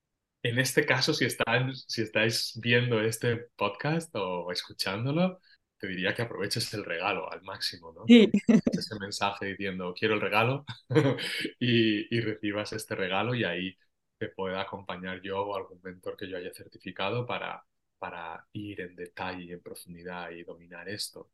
[0.42, 5.42] En este caso, si, están, si estáis viendo este podcast o escuchándolo,
[5.78, 8.06] te diría que aproveches el regalo al máximo, ¿no?
[8.08, 8.32] Sí.
[8.48, 10.64] Ese mensaje diciendo, quiero el regalo
[11.60, 13.78] y, y, recibas este regalo y ahí
[14.18, 17.62] te pueda acompañar yo o algún mentor que yo haya certificado para,
[18.00, 21.30] para ir en detalle, en profundidad y dominar esto.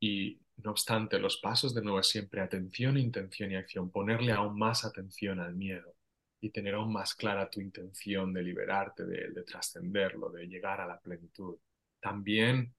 [0.00, 4.58] y no obstante, los pasos de nuevo es siempre atención, intención y acción, ponerle aún
[4.58, 5.94] más atención al miedo
[6.40, 11.00] y tener aún más clara tu intención de liberarte de trascenderlo, de llegar a la
[11.00, 11.56] plenitud.
[12.00, 12.74] También,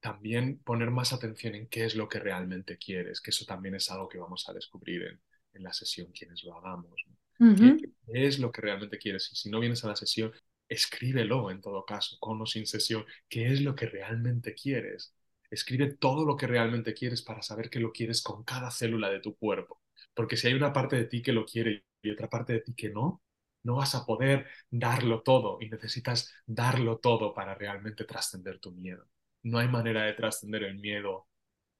[0.00, 3.90] también poner más atención en qué es lo que realmente quieres, que eso también es
[3.90, 5.20] algo que vamos a descubrir en,
[5.54, 7.04] en la sesión quienes lo hagamos.
[7.38, 9.30] ¿Qué, es lo que realmente quieres?
[9.32, 10.32] Y si no vienes a la sesión,
[10.68, 15.14] escríbelo en todo caso, con o sin sesión, qué es lo que realmente quieres.
[15.50, 19.20] Escribe todo lo que realmente quieres para saber que lo quieres con cada célula de
[19.20, 19.82] tu cuerpo.
[20.14, 22.74] Porque si hay una parte de ti que lo quiere y otra parte de ti
[22.74, 23.22] que no,
[23.64, 29.06] no vas a poder darlo todo y necesitas darlo todo para realmente trascender tu miedo.
[29.44, 31.28] No hay manera de trascender el miedo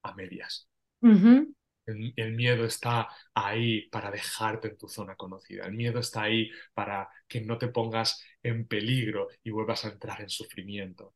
[0.03, 0.69] a medias.
[1.87, 5.67] el, miedo está ahí para dejarte en tu zona conocida.
[5.67, 10.21] El miedo está ahí para que no te pongas en peligro y vuelvas a entrar
[10.21, 11.15] en sufrimiento.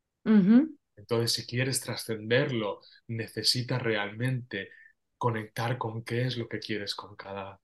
[0.97, 4.71] Entonces, si quieres trascenderlo, necesitas realmente
[5.19, 7.61] conectar con qué es lo que quieres con cada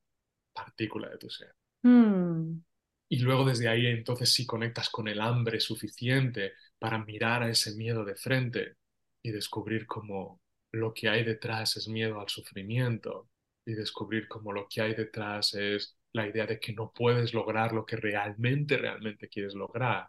[0.52, 1.54] partícula de tu ser.
[1.82, 2.62] Mm.
[3.08, 7.74] Y luego desde ahí entonces sí conectas con el hambre suficiente para mirar a ese
[7.74, 8.76] miedo de frente
[9.22, 10.40] y descubrir cómo
[10.72, 13.28] lo que hay detrás es miedo al sufrimiento
[13.66, 17.72] y descubrir cómo lo que hay detrás es la idea de que no puedes lograr
[17.72, 20.08] lo que realmente, realmente quieres lograr.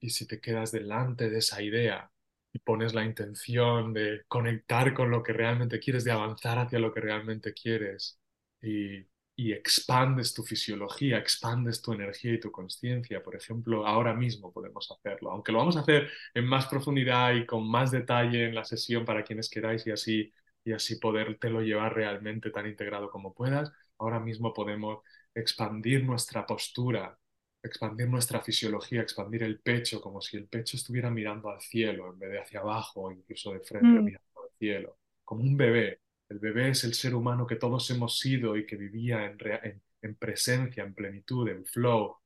[0.00, 2.10] Y si te quedas delante de esa idea
[2.52, 6.94] y pones la intención de conectar con lo que realmente quieres, de avanzar hacia lo
[6.94, 8.20] que realmente quieres
[8.62, 14.52] y, y expandes tu fisiología, expandes tu energía y tu conciencia, por ejemplo, ahora mismo
[14.52, 18.54] podemos hacerlo, aunque lo vamos a hacer en más profundidad y con más detalle en
[18.54, 20.32] la sesión para quienes queráis y así
[20.64, 25.02] y así podértelo llevar realmente tan integrado como puedas, ahora mismo podemos
[25.34, 27.18] expandir nuestra postura,
[27.62, 32.18] expandir nuestra fisiología, expandir el pecho, como si el pecho estuviera mirando al cielo en
[32.18, 34.06] vez de hacia abajo incluso de frente Mm.
[34.06, 36.00] mirando al cielo, como un bebé.
[36.28, 39.82] El bebé es el ser humano que todos hemos sido y que vivía en, en-
[40.02, 42.16] en presencia, en plenitud, en flow,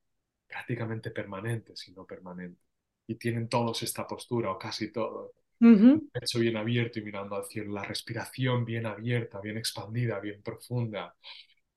[0.49, 2.61] prácticamente permanente, si no permanente.
[3.07, 5.33] Y tienen todos esta postura, o casi todos.
[5.61, 6.01] Ujú.
[6.15, 10.43] El pecho bien abierto y mirando al cielo, la respiración bien abierta, bien expandida, bien
[10.43, 11.17] profunda.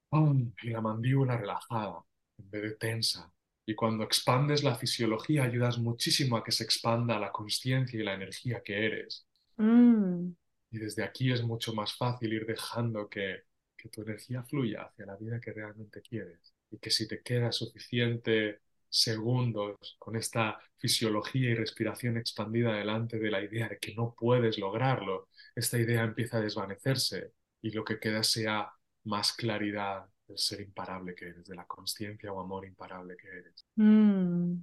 [0.10, 0.54] ¡Pum!
[0.64, 2.04] Y la mandíbula relajada,
[2.38, 3.34] en vez de tensa.
[3.66, 8.14] Y cuando expandes la fisiología, ayudas muchísimo a que se expanda la conciencia y la
[8.16, 9.28] energía que eres.
[9.58, 10.36] Mm.
[10.72, 13.44] Y desde aquí es mucho más fácil ir dejando que,
[13.78, 16.54] que tu energía fluya hacia la vida que realmente quieres.
[16.70, 23.32] Y que si te queda suficiente segundos con esta fisiología y respiración expandida delante de
[23.32, 28.00] la idea de que no puedes lograrlo, esta idea empieza a desvanecerse y lo que
[28.00, 28.72] queda sea
[29.06, 33.66] más claridad del ser imparable que eres, de la conciencia o amor imparable que eres.
[33.76, 34.56] Mm.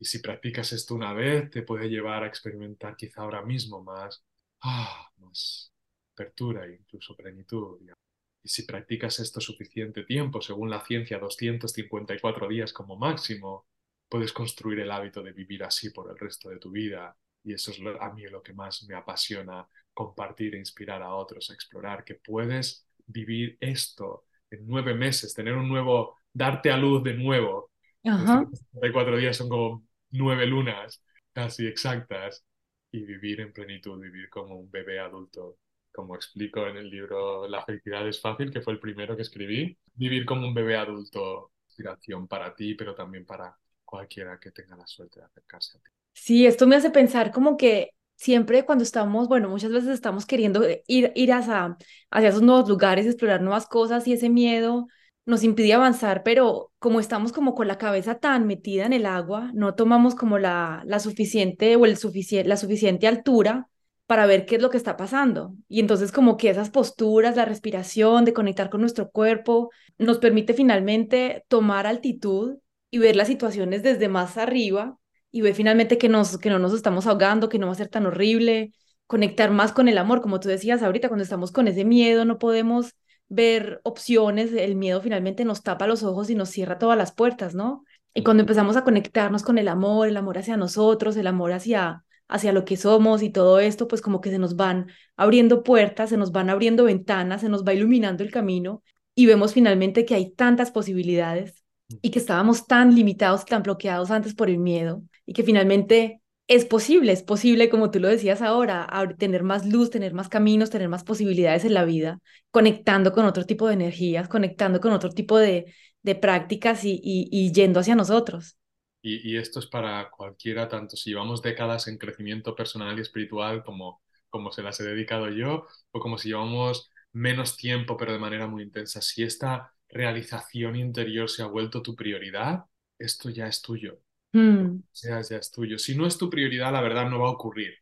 [0.00, 4.24] Y si practicas esto una vez, te puede llevar a experimentar quizá ahora mismo más,
[4.62, 5.72] ah, más
[6.14, 7.78] apertura e incluso plenitud.
[7.80, 7.98] digamos.
[8.42, 13.66] Y si practicas esto suficiente tiempo, según la ciencia, 254 días como máximo,
[14.08, 17.16] puedes construir el hábito de vivir así por el resto de tu vida.
[17.44, 21.14] Y eso es lo- a mí lo que más me apasiona, compartir e inspirar a
[21.14, 26.76] otros a explorar, que puedes vivir esto en nueve meses, tener un nuevo, darte a
[26.76, 27.70] luz de nuevo.
[28.04, 28.44] Ajá.
[28.46, 32.44] 254 días son como nueve lunas casi exactas
[32.92, 35.58] y vivir en plenitud, vivir como un bebé adulto.
[35.92, 39.76] Como explico en el libro La felicidad es fácil, que fue el primero que escribí,
[39.94, 44.86] vivir como un bebé adulto, inspiración para ti, pero también para cualquiera que tenga la
[44.86, 45.90] suerte de acercarse a ti.
[46.14, 50.62] Sí, esto me hace pensar como que siempre cuando estamos, bueno, muchas veces estamos queriendo
[50.86, 51.76] ir, ir hacia,
[52.10, 54.86] hacia esos nuevos lugares, explorar nuevas cosas y ese miedo
[55.30, 59.50] nos impide avanzar, pero como estamos como con la cabeza tan metida en el agua,
[59.54, 63.68] no tomamos como la, la suficiente o el sufici- la suficiente altura
[64.06, 65.54] para ver qué es lo que está pasando.
[65.68, 70.52] Y entonces como que esas posturas, la respiración, de conectar con nuestro cuerpo, nos permite
[70.54, 72.58] finalmente tomar altitud
[72.90, 74.98] y ver las situaciones desde más arriba
[75.30, 77.88] y ver finalmente que, nos, que no nos estamos ahogando, que no va a ser
[77.88, 78.72] tan horrible,
[79.06, 82.38] conectar más con el amor, como tú decías ahorita, cuando estamos con ese miedo no
[82.38, 82.94] podemos
[83.30, 87.54] ver opciones, el miedo finalmente nos tapa los ojos y nos cierra todas las puertas,
[87.54, 87.84] ¿no?
[88.12, 92.04] Y cuando empezamos a conectarnos con el amor, el amor hacia nosotros, el amor hacia,
[92.28, 96.10] hacia lo que somos y todo esto, pues como que se nos van abriendo puertas,
[96.10, 98.82] se nos van abriendo ventanas, se nos va iluminando el camino
[99.14, 101.64] y vemos finalmente que hay tantas posibilidades
[102.02, 106.66] y que estábamos tan limitados, tan bloqueados antes por el miedo y que finalmente es
[106.66, 110.88] posible, es posible, como tú lo decías ahora, tener más luz, tener más caminos, tener
[110.90, 112.20] más posibilidades en la vida,
[112.52, 117.28] conectando con otro tipo de energías, conectando con otro tipo de, de prácticas y, y,
[117.32, 118.58] y yendo hacia nosotros.
[119.02, 123.64] Y, y esto es para cualquiera, tanto si llevamos décadas en crecimiento personal y espiritual
[123.64, 128.18] como, como se las he dedicado yo, o como si llevamos menos tiempo pero de
[128.18, 129.00] manera muy intensa.
[129.02, 132.64] Si esta realización interior se ha vuelto tu prioridad,
[132.98, 134.00] esto ya es tuyo.
[134.34, 135.78] Mm, ya es tuyo.
[135.78, 137.74] Si no es tu prioridad, la verdad no va a ocurrir.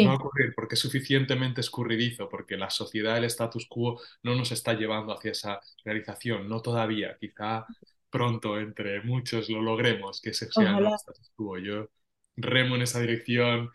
[0.00, 4.00] No va a sí, ocurrir porque es suficientemente escurridizo, porque la sociedad, el status quo
[4.24, 7.16] no nos está llevando hacia esa realización, no todavía.
[7.20, 7.68] Quizá
[8.10, 11.58] pronto, entre muchos, lo logremos, que ese sea el status quo.
[11.58, 11.90] Yo
[12.36, 13.70] remo en esa dirección,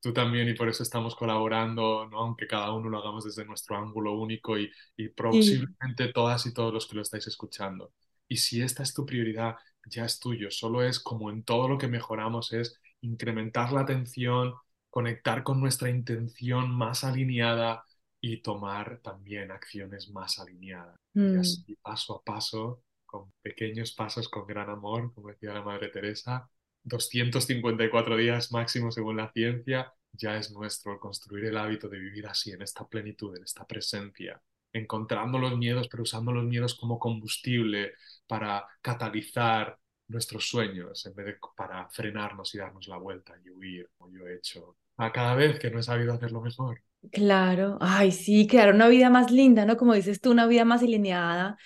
[0.00, 2.18] tú también, y por eso estamos colaborando, ¿no?
[2.20, 5.68] Aunque cada uno lo hagamos desde nuestro ángulo único y, y Sí.
[5.80, 7.92] posiblemente todas y todos los que lo estáis escuchando.
[8.28, 10.50] Y si esta es tu prioridad, ya es tuyo.
[10.50, 14.54] Solo es como en todo lo que mejoramos, es incrementar la atención
[14.90, 17.84] conectar con nuestra intención más alineada
[18.20, 20.96] y tomar también acciones más alineadas.
[21.28, 25.62] Y Mm, así, paso a paso, con pequeños pasos, con gran amor, como decía la
[25.62, 26.48] Madre Teresa,
[26.82, 32.52] 254 días máximo según la ciencia, ya es nuestro construir el hábito de vivir así,
[32.52, 34.40] en esta plenitud, en esta presencia,
[34.72, 37.94] encontrando los miedos, pero usando los miedos como combustible
[38.26, 43.90] para catalizar nuestros sueños en vez de para frenarnos y darnos la vuelta y huir,
[43.96, 46.80] como yo he hecho a cada vez que no he sabido hacerlo mejor.
[47.12, 49.76] Claro, ay, sí, crear una vida más linda, ¿no?
[49.76, 51.56] Como dices tú, una vida más alineada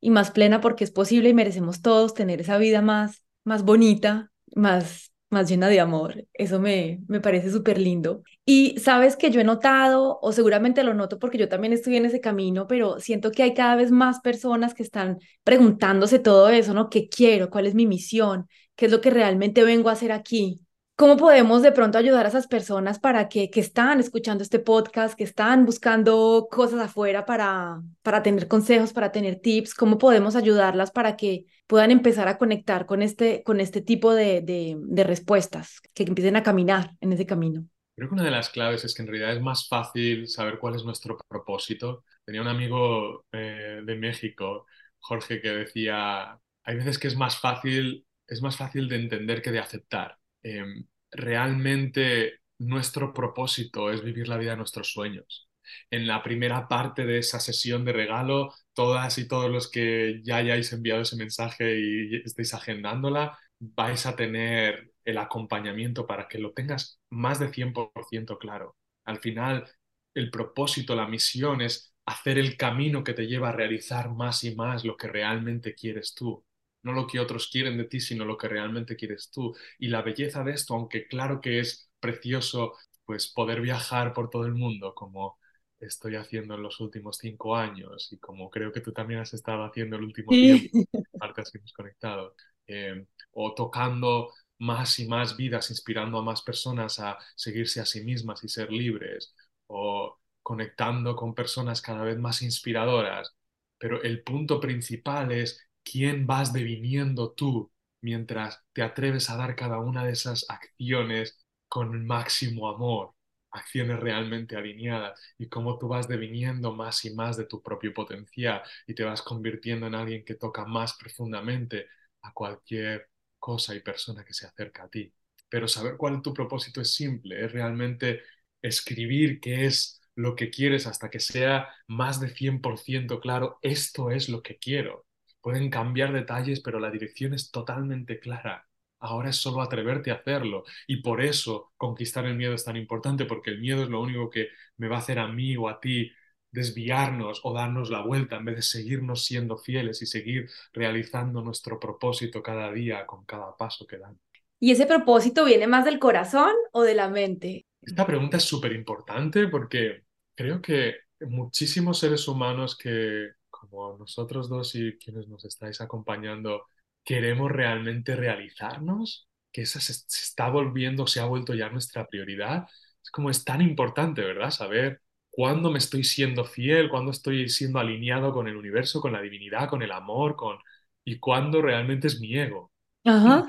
[0.00, 4.30] y más plena porque es posible y merecemos todos tener esa vida más, más bonita,
[4.54, 6.26] más, más llena de amor.
[6.34, 8.22] Eso me, me parece súper lindo.
[8.44, 12.04] Y sabes que yo he notado, o seguramente lo noto porque yo también estoy en
[12.06, 16.74] ese camino, pero siento que hay cada vez más personas que están preguntándose todo eso,
[16.74, 16.90] ¿no?
[16.90, 17.50] ¿Qué quiero?
[17.50, 18.48] ¿Cuál es mi misión?
[18.76, 20.60] ¿Qué es lo que realmente vengo a hacer aquí?
[21.00, 25.16] ¿Cómo podemos de pronto ayudar a esas personas para que, que están escuchando este podcast,
[25.16, 29.72] que están buscando cosas afuera para, para tener consejos, para tener tips?
[29.72, 34.42] ¿Cómo podemos ayudarlas para que puedan empezar a conectar con este, con este tipo de,
[34.42, 37.64] de, de respuestas, que empiecen a caminar en ese camino?
[37.96, 40.74] Creo que una de las claves es que en realidad es más fácil saber cuál
[40.74, 42.04] es nuestro propósito.
[42.26, 44.66] Tenía un amigo eh, de México,
[44.98, 49.50] Jorge, que decía, hay veces que es más fácil, es más fácil de entender que
[49.50, 50.19] de aceptar.
[50.42, 50.64] Eh,
[51.10, 55.48] realmente nuestro propósito es vivir la vida de nuestros sueños.
[55.90, 60.36] En la primera parte de esa sesión de regalo, todas y todos los que ya
[60.38, 66.52] hayáis enviado ese mensaje y estéis agendándola, vais a tener el acompañamiento para que lo
[66.52, 68.76] tengas más de 100% claro.
[69.04, 69.68] Al final,
[70.14, 74.54] el propósito, la misión es hacer el camino que te lleva a realizar más y
[74.54, 76.44] más lo que realmente quieres tú
[76.82, 79.54] no lo que otros quieren de ti, sino lo que realmente quieres tú.
[79.78, 84.46] Y la belleza de esto, aunque claro que es precioso, pues poder viajar por todo
[84.46, 85.38] el mundo, como
[85.78, 89.64] estoy haciendo en los últimos cinco años y como creo que tú también has estado
[89.64, 90.68] haciendo el último tiempo,
[91.16, 92.34] partes que hemos conectado,
[92.66, 98.02] eh, o tocando más y más vidas, inspirando a más personas a seguirse a sí
[98.04, 99.34] mismas y ser libres,
[99.66, 103.34] o conectando con personas cada vez más inspiradoras.
[103.78, 109.78] Pero el punto principal es quién vas deviniendo tú mientras te atreves a dar cada
[109.78, 111.38] una de esas acciones
[111.68, 113.14] con máximo amor,
[113.50, 115.20] acciones realmente alineadas.
[115.38, 119.22] Y cómo tú vas deviniendo más y más de tu propio potencial y te vas
[119.22, 121.86] convirtiendo en alguien que toca más profundamente
[122.22, 125.12] a cualquier cosa y persona que se acerca a ti.
[125.48, 128.22] Pero saber cuál es tu propósito es simple, es realmente
[128.62, 134.28] escribir qué es lo que quieres hasta que sea más de 100% claro, esto es
[134.28, 135.06] lo que quiero
[135.40, 138.66] Pueden cambiar detalles, pero la dirección es totalmente clara.
[138.98, 140.64] Ahora es solo atreverte a hacerlo.
[140.86, 144.28] Y por eso conquistar el miedo es tan importante, porque el miedo es lo único
[144.30, 146.12] que me va a hacer a mí o a ti
[146.52, 151.78] desviarnos o darnos la vuelta en vez de seguirnos siendo fieles y seguir realizando nuestro
[151.78, 154.18] propósito cada día con cada paso que damos.
[154.58, 157.64] ¿Y ese propósito viene más del corazón o de la mente?
[157.80, 160.02] Esta pregunta es súper importante porque
[160.34, 166.64] creo que muchísimos seres humanos que como nosotros dos y quienes nos estáis acompañando,
[167.04, 172.66] queremos realmente realizarnos, que esa se, está volviendo, se ha vuelto ya nuestra prioridad.
[173.02, 174.50] Es como es tan importante, ¿verdad?
[174.50, 179.20] Saber cuándo me estoy siendo fiel, cuándo estoy siendo alineado con el universo, con la
[179.20, 180.58] divinidad, con el amor, con
[181.04, 182.72] y cuándo realmente es mi ego.
[183.04, 183.46] Ajá.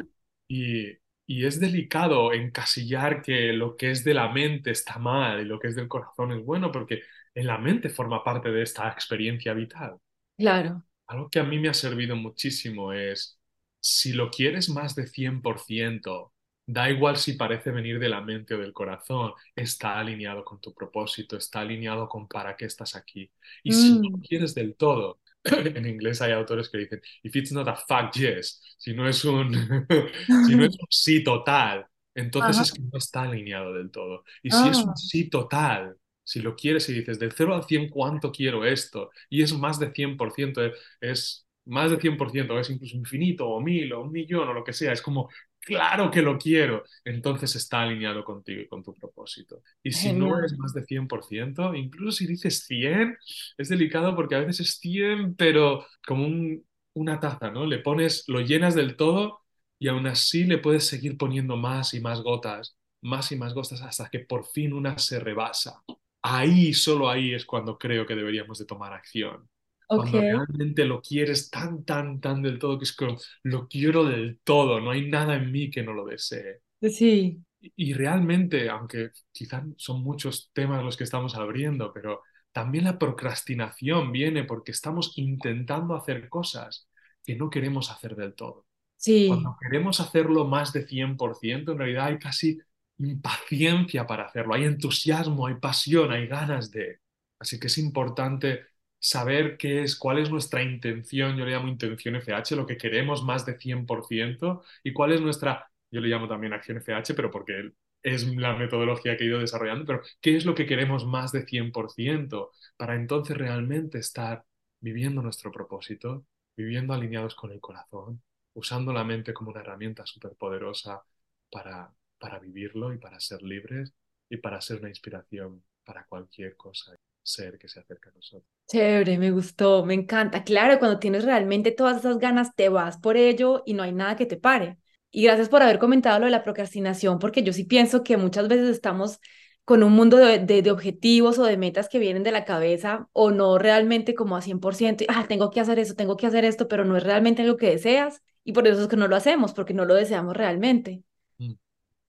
[0.48, 0.94] Y,
[1.40, 5.60] y es delicado encasillar que lo que es de la mente está mal y lo
[5.60, 7.02] que es del corazón es bueno, porque
[7.36, 9.98] en la mente forma parte de esta experiencia vital.
[10.38, 10.84] Claro.
[11.08, 13.40] Algo que a mí me ha servido muchísimo es,
[13.80, 16.34] si lo quieres más de 100%,
[16.66, 20.74] da igual si parece venir de la mente o del corazón, está alineado con tu
[20.74, 23.30] propósito, está alineado con para qué estás aquí.
[23.64, 24.28] Y si no lo Mm.
[24.28, 25.20] quieres del todo,
[25.76, 29.24] en inglés hay autores que dicen, if it's not a fuck yes, si no es
[29.26, 29.54] un,
[30.42, 32.62] si no es un sí total, entonces Ajá.
[32.62, 34.24] es que no está alineado del todo.
[34.44, 37.64] Y si es un Ah, sí total, si lo quieres y dices del 0 al
[37.66, 39.10] 100, ¿cuánto quiero esto?
[39.30, 43.92] Y es más de 100%, es, es más de 100%, es incluso infinito o mil
[43.94, 45.30] o un millón o lo que sea, es como,
[45.62, 49.62] claro que lo quiero, entonces está alineado contigo y con tu propósito.
[49.84, 53.18] Y si no es más de 100%, incluso si dices 100,
[53.58, 57.66] es delicado porque a veces es 100, pero como un, una taza, ¿no?
[57.66, 59.42] Le pones, lo llenas del todo
[59.80, 63.82] y aún así le puedes seguir poniendo más y más gotas, más y más gotas
[63.82, 65.82] hasta que por fin una se rebasa.
[66.24, 69.50] Ahí, solo ahí es cuando creo que deberíamos de tomar acción.
[69.92, 74.40] Cuando realmente lo quieres tan, tan, tan del todo, que es como, lo quiero del
[74.44, 76.62] todo, no hay nada en mí que no lo desee.
[76.82, 77.44] Sí,
[77.76, 82.22] Y realmente, aunque quizás son muchos temas los que estamos abriendo, pero
[82.52, 86.88] también la procrastinación viene porque estamos intentando hacer cosas
[87.24, 88.66] que no queremos hacer del todo.
[88.98, 92.60] sí, Cuando queremos hacerlo más de 100%, en realidad hay casi
[93.00, 97.00] impaciencia para hacerlo, hay entusiasmo, hay pasión, hay ganas de.
[97.40, 98.62] Así que es importante
[99.02, 103.24] saber qué es, cuál es nuestra intención, yo le llamo intención FH, lo que queremos
[103.24, 107.72] más de 100%, y cuál es nuestra, yo le llamo también acción FH, pero porque
[108.04, 111.46] es la metodología que he ido desarrollando, pero qué es lo que queremos más de
[111.46, 114.46] 100% para entonces realmente estar
[114.80, 116.26] viviendo nuestro propósito,
[116.56, 118.22] viviendo alineados con el corazón,
[118.54, 121.04] usando la mente como una herramienta súper poderosa
[121.52, 123.94] para, para vivirlo y para ser libres
[124.30, 128.50] y para ser una inspiración para cualquier cosa, ser que se acerque a nosotros.
[128.68, 130.44] Chévere, me gustó, me encanta.
[130.44, 134.16] Claro, cuando tienes realmente todas esas ganas, te vas por ello y no hay nada
[134.16, 134.78] que te pare.
[135.12, 138.48] Y gracias por haber comentado lo de la procrastinación, porque yo sí pienso que muchas
[138.48, 139.20] veces estamos
[139.66, 143.32] con un mundo de, de, objetivos o de metas que vienen de la cabeza o
[143.32, 146.84] no realmente como a 100%, ah, tengo que hacer eso, tengo que hacer esto, pero
[146.84, 149.74] no es realmente lo que deseas y por eso es que no lo hacemos, porque
[149.74, 151.04] no lo deseamos realmente.
[151.38, 151.54] Mm,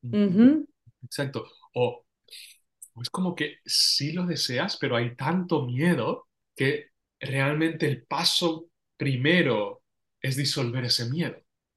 [0.02, 0.64] mm,
[1.04, 1.44] Exacto.
[1.74, 2.04] O
[3.02, 6.90] es como que sí lo deseas, pero hay tanto miedo que
[7.20, 9.82] realmente el paso primero
[10.20, 11.36] es disolver ese miedo.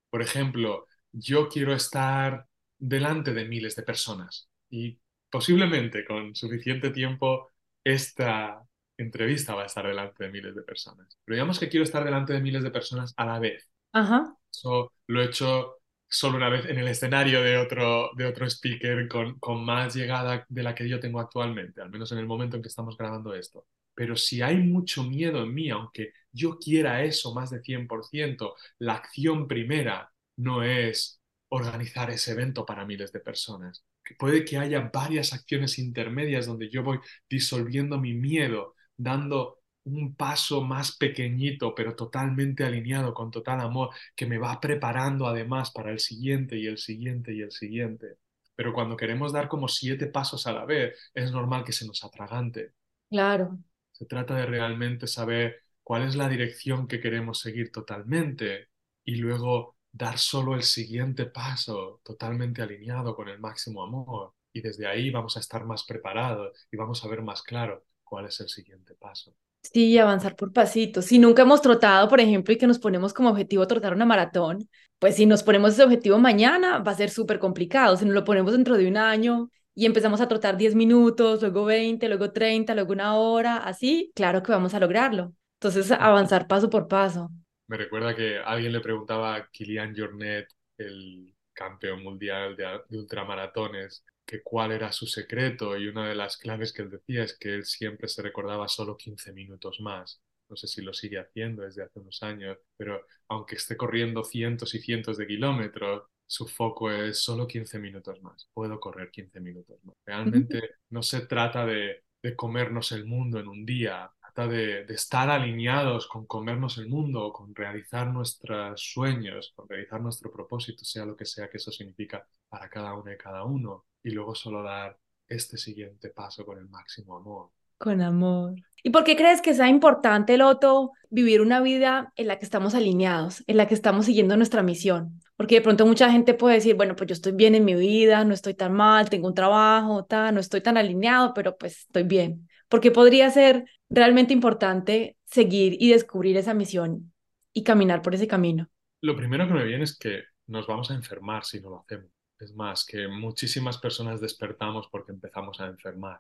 [0.09, 2.47] Por ejemplo, yo quiero estar
[2.78, 4.99] delante de miles de personas y
[5.30, 7.51] posiblemente con suficiente tiempo
[7.84, 8.61] esta
[8.97, 11.17] entrevista va a estar delante de miles de personas.
[11.26, 13.69] Pero digamos que quiero estar delante de miles de personas a la vez.
[13.91, 14.36] Ajá.
[14.51, 15.78] Eso lo he hecho
[16.08, 20.45] solo una vez en el escenario de otro, de otro speaker con, con más llegada
[20.49, 23.34] de la que yo tengo actualmente, al menos en el momento en que estamos grabando
[23.34, 23.66] esto.
[23.93, 28.93] Pero si hay mucho miedo en mí, aunque yo quiera eso más de 100%, la
[28.95, 33.86] acción primera no es organizar ese evento para miles de personas.
[34.03, 36.99] Que puede que haya varias acciones intermedias donde yo voy
[37.30, 44.25] disolviendo mi miedo, dando un paso más pequeñito, pero totalmente alineado, con total amor, que
[44.25, 48.17] me va preparando además para el siguiente y el siguiente y el siguiente.
[48.55, 52.03] Pero cuando queremos dar como siete pasos a la vez, es normal que se nos
[52.03, 52.73] atragante.
[53.09, 53.59] Claro.
[53.93, 58.69] Se trata de realmente saber cuál es la dirección que queremos seguir totalmente
[59.03, 64.33] y luego dar solo el siguiente paso totalmente alineado con el máximo amor.
[64.53, 68.25] Y desde ahí vamos a estar más preparados y vamos a ver más claro cuál
[68.25, 69.36] es el siguiente paso.
[69.74, 71.05] Sí, avanzar por pasitos.
[71.05, 74.70] Si nunca hemos trotado, por ejemplo, y que nos ponemos como objetivo trotar una maratón,
[74.99, 77.97] pues si nos ponemos ese objetivo mañana, va a ser súper complicado.
[77.97, 81.66] Si nos lo ponemos dentro de un año y empezamos a trotar 10 minutos, luego
[81.66, 85.34] 20, luego 30, luego una hora, así, claro que vamos a lograrlo.
[85.59, 87.32] Entonces, avanzar paso por paso.
[87.68, 90.47] Me recuerda que alguien le preguntaba a Kilian Jornet,
[90.78, 96.38] el campeón mundial de, de ultramaratones, que cuál era su secreto y una de las
[96.38, 100.21] claves que él decía es que él siempre se recordaba solo 15 minutos más.
[100.49, 104.76] No sé si lo sigue haciendo desde hace unos años, pero aunque esté corriendo cientos
[104.76, 108.49] y cientos de kilómetros, su foco es solo 15 minutos más.
[108.53, 109.95] Puedo correr 15 minutos más.
[110.05, 114.93] Realmente no se trata de, de comernos el mundo en un día, trata de, de,
[114.93, 121.05] estar alineados con comernos el mundo, con realizar nuestros sueños, con realizar nuestro propósito, sea
[121.05, 124.62] lo que sea que eso significa para cada uno y cada uno y luego solo
[124.62, 124.97] dar
[125.28, 127.49] este siguiente paso con el máximo amor.
[127.80, 128.53] Con amor.
[128.84, 132.76] ¿Y por qué crees que sea importante, Loto, vivir una vida en la que estamos
[132.76, 135.22] alineados, en la que estamos siguiendo nuestra misión?
[135.36, 138.24] Porque de pronto mucha gente puede decir, bueno, pues yo estoy bien en mi vida,
[138.24, 142.47] no estoy tan mal, tengo un trabajo, no estoy tan alineado, pero pues estoy bien.
[142.70, 147.12] Porque podría ser realmente importante seguir y descubrir esa misión
[147.53, 148.70] y caminar por ese camino.
[149.01, 152.14] Lo primero que me viene es que nos vamos a enfermar si no lo hacemos.
[152.39, 156.19] Es más, que muchísimas personas despertamos porque empezamos a enfermar.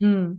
[0.00, 0.32] Mm.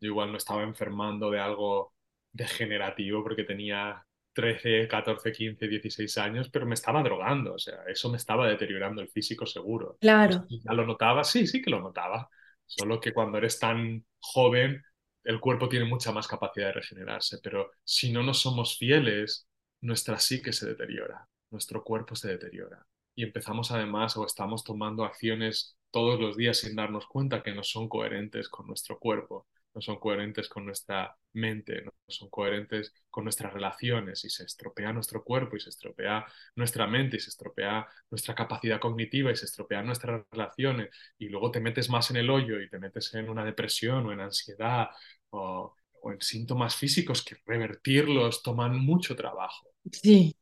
[0.00, 1.94] Yo igual no estaba enfermando de algo
[2.32, 4.04] degenerativo porque tenía
[4.34, 9.00] 13, 14, 15, 16 años, pero me estaba drogando, o sea, eso me estaba deteriorando
[9.00, 9.96] el físico seguro.
[9.98, 10.44] Claro.
[10.50, 11.24] ¿Ya lo notaba?
[11.24, 12.28] Sí, sí que lo notaba.
[12.66, 14.82] Solo que cuando eres tan joven,
[15.24, 19.48] el cuerpo tiene mucha más capacidad de regenerarse, pero si no nos somos fieles,
[19.80, 22.84] nuestra psique se deteriora, nuestro cuerpo se deteriora
[23.16, 27.64] y empezamos además o estamos tomando acciones todos los días sin darnos cuenta que no
[27.64, 33.24] son coherentes con nuestro cuerpo, no son coherentes con nuestra mente, no son coherentes con
[33.24, 37.86] nuestras relaciones y se estropea nuestro cuerpo y se estropea nuestra mente y se estropea
[38.10, 42.30] nuestra capacidad cognitiva y se estropea nuestras relaciones y luego te metes más en el
[42.30, 44.88] hoyo y te metes en una depresión o en ansiedad
[45.30, 49.68] o, o en síntomas físicos que revertirlos toman mucho trabajo.
[49.92, 50.36] Sí.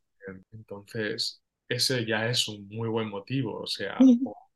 [0.51, 3.61] Entonces, ese ya es un muy buen motivo.
[3.61, 3.97] O sea,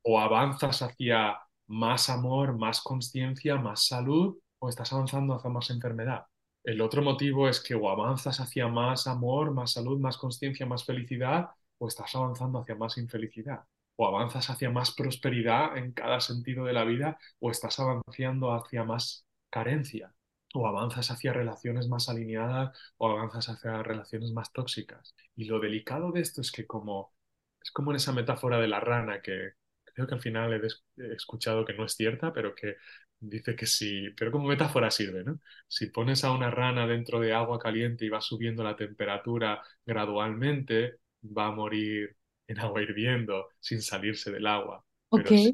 [0.03, 6.25] o, avanzas hacia más amor, más conciencia, más salud, o estás avanzando hacia más enfermedad.
[6.63, 10.85] El otro motivo es que o avanzas hacia más amor, más salud, más conciencia, más
[10.85, 13.63] felicidad, o estás avanzando hacia más infelicidad.
[14.01, 18.83] o avanzas hacia más prosperidad en cada sentido de la vida o estás avanzando hacia
[18.85, 20.13] más carencia
[20.53, 25.15] o avanzas hacia relaciones más alineadas o avanzas hacia relaciones más tóxicas.
[25.35, 27.13] Y lo delicado de esto es que como
[27.61, 29.53] es como en esa metáfora de la rana que
[29.93, 32.77] creo que al final he, escuchado que no es cierta, pero que
[33.19, 35.39] dice que sí, pero como metáfora sirve, ¿no?
[35.67, 40.99] Si pones a una rana dentro de agua caliente y va subiendo la temperatura gradualmente,
[41.23, 42.15] va a morir
[42.47, 44.85] en agua hirviendo sin salirse del agua.
[45.11, 45.53] Pero si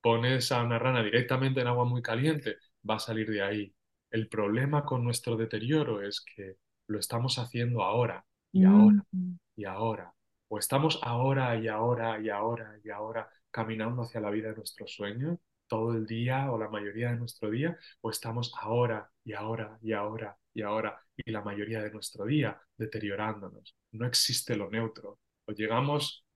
[0.00, 2.56] pones a una rana directamente en agua muy caliente,
[2.88, 3.74] va a salir de ahí.
[4.12, 6.56] El problema con nuestro deterioro es que
[6.86, 9.34] lo estamos haciendo ahora y ahora mm.
[9.56, 10.14] y ahora.
[10.48, 14.86] O estamos ahora y ahora y ahora y ahora caminando hacia la vida de nuestro
[14.86, 15.38] sueño
[15.72, 19.92] todo el día o la mayoría de nuestro día, o estamos ahora y ahora y
[19.94, 23.74] ahora y ahora y la mayoría de nuestro día deteriorándonos.
[23.92, 25.18] No existe lo neutro.
[25.46, 26.26] O llegamos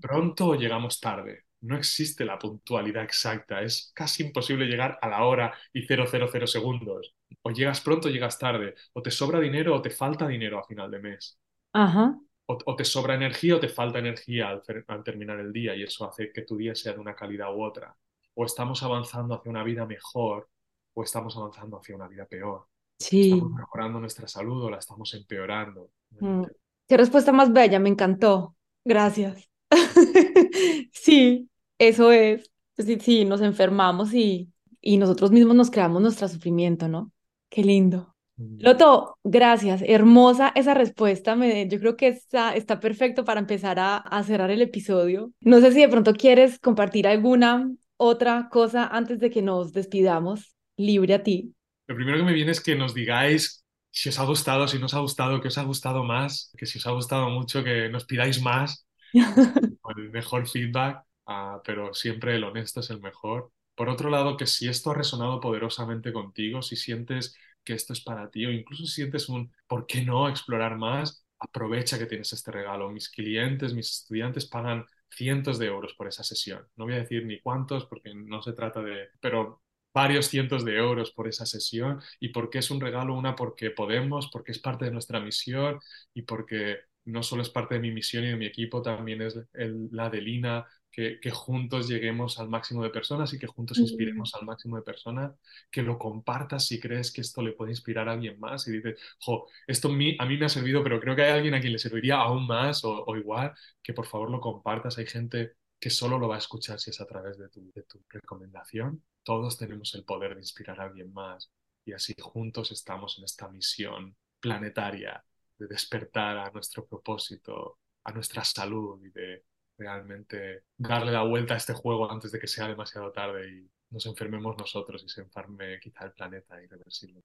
[0.00, 1.44] pronto o llegamos tarde.
[1.60, 3.60] No existe la puntualidad exacta.
[3.60, 7.14] Es casi imposible llegar a la hora y 000 segundos.
[7.42, 8.74] O llegas pronto o llegas tarde.
[8.92, 11.38] O te sobra dinero o te falta dinero a final de mes.
[11.72, 12.18] Ajá.
[12.46, 16.08] O, te sobra energía o te falta energía al, al terminar el día y eso
[16.08, 17.94] hace que tu día sea de una calidad u otra
[18.40, 20.48] o estamos avanzando hacia una vida mejor
[20.94, 22.66] o estamos avanzando hacia una vida peor.
[22.96, 23.32] Sí.
[23.32, 25.90] Estamos mejorando nuestra salud o la estamos empeorando.
[26.20, 26.44] Mm.
[26.86, 28.54] Qué respuesta más bella, me encantó.
[28.84, 29.50] Gracias.
[30.92, 32.50] sí, eso es.
[32.76, 37.10] Sí, sí, nos enfermamos y, y nosotros mismos nos creamos nuestro sufrimiento, ¿no?
[37.48, 38.14] Qué lindo.
[38.36, 38.58] Mm.
[38.60, 39.82] Loto, gracias.
[39.86, 41.36] Hermosa esa respuesta.
[41.36, 45.32] Me, yo creo que está, está perfecto para empezar a, a cerrar el episodio.
[45.40, 50.54] No sé si de pronto quieres compartir alguna otra cosa antes de que nos despidamos,
[50.76, 51.54] libre a ti.
[51.86, 54.86] Lo primero que me viene es que nos digáis si os ha gustado, si no
[54.86, 57.88] os ha gustado, que os ha gustado más, que si os ha gustado mucho, que
[57.88, 63.50] nos pidáis más, el mejor feedback, ah, pero siempre el honesto es el mejor.
[63.78, 68.00] Por otro lado, que si esto ha resonado poderosamente contigo, si sientes que esto es
[68.02, 71.24] para ti o incluso si sientes un ¿por qué no explorar más?
[71.38, 72.90] Aprovecha que tienes este regalo.
[72.90, 76.66] Mis clientes, mis estudiantes pagan cientos de euros por esa sesión.
[76.76, 79.08] No voy a decir ni cuántos porque no se trata de...
[79.20, 79.62] pero
[79.94, 84.28] varios cientos de euros por esa sesión y porque es un regalo, una porque podemos,
[84.32, 85.80] porque es parte de nuestra misión
[86.14, 89.38] y porque no solo es parte de mi misión y de mi equipo, también es
[89.54, 94.44] la de Lina, que, juntos lleguemos al máximo de personas y que juntos inspiremos al
[94.44, 95.32] máximo de personas,
[95.70, 99.00] que lo compartas si crees que esto le puede inspirar a alguien más y dices,
[99.20, 101.60] jo, esto a mí, a mí me ha servido, pero creo que hay alguien a
[101.60, 104.98] quien le serviría aún más o, igual, que por favor lo compartas.
[104.98, 107.82] Hay gente que solo lo va a escuchar si es a través de tu, de
[107.84, 109.04] tu recomendación.
[109.22, 111.50] Todos tenemos el poder de inspirar a alguien más
[111.84, 115.24] y así juntos estamos en esta misión planetaria
[115.58, 119.44] de despertar a nuestro propósito, a nuestra salud y de
[119.78, 124.04] realmente darle la vuelta a este juego antes de que sea demasiado tarde y nos
[124.06, 127.22] enfermemos nosotros y se enferme quizá el planeta irreversible.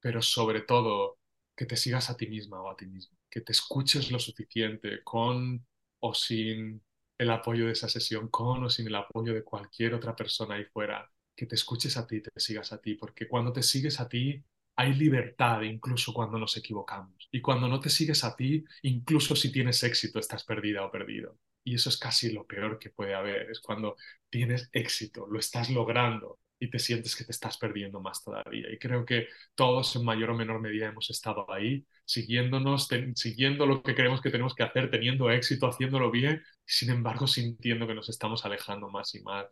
[0.00, 1.18] Pero sobre todo,
[1.56, 5.02] que te sigas a ti misma o a ti mismo, que te escuches lo suficiente
[5.04, 5.64] con
[6.00, 6.82] o sin
[7.18, 10.64] el apoyo de esa sesión, con o sin el apoyo de cualquier otra persona ahí
[10.64, 14.08] fuera, que te escuches a ti, te sigas a ti, porque cuando te sigues a
[14.08, 14.44] ti,
[14.76, 17.28] hay libertad incluso cuando nos equivocamos.
[17.30, 21.38] Y cuando no te sigues a ti, incluso si tienes éxito, estás perdida o perdido.
[21.64, 23.96] Y eso es casi lo peor que puede haber, es cuando
[24.28, 28.72] tienes éxito, lo estás logrando y te sientes que te estás perdiendo más todavía.
[28.72, 33.82] Y creo que todos en mayor o menor medida hemos estado ahí, siguiéndonos, siguiendo lo
[33.82, 38.08] que creemos que tenemos que hacer, teniendo éxito, haciéndolo bien, sin embargo sintiendo que nos
[38.08, 39.46] estamos alejando más y más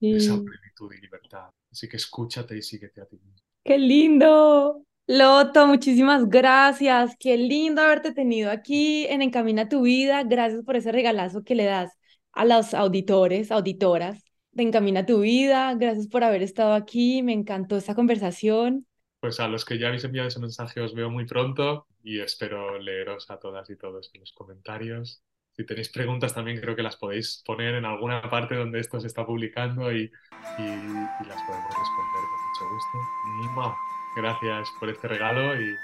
[0.00, 1.50] de esa plenitud y libertad.
[1.70, 3.42] Así que escúchate y síguete a ti mismo.
[3.62, 4.84] ¡Qué lindo!
[5.06, 7.14] Loto, muchísimas gracias.
[7.20, 10.22] Qué lindo haberte tenido aquí en Encamina tu Vida.
[10.22, 11.92] Gracias por ese regalazo que le das
[12.32, 15.74] a los auditores, auditoras de Encamina tu Vida.
[15.74, 17.22] Gracias por haber estado aquí.
[17.22, 18.86] Me encantó esta conversación.
[19.20, 22.78] Pues a los que ya habéis enviado ese mensaje os veo muy pronto y espero
[22.78, 25.22] leeros a todas y todos en los comentarios.
[25.52, 29.06] Si tenéis preguntas también creo que las podéis poner en alguna parte donde esto se
[29.06, 30.10] está publicando y,
[30.58, 33.93] las podemos responder con mucho gusto.
[34.16, 35.76] Gracias por este regalo y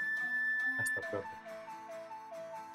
[0.79, 1.27] hasta pronto.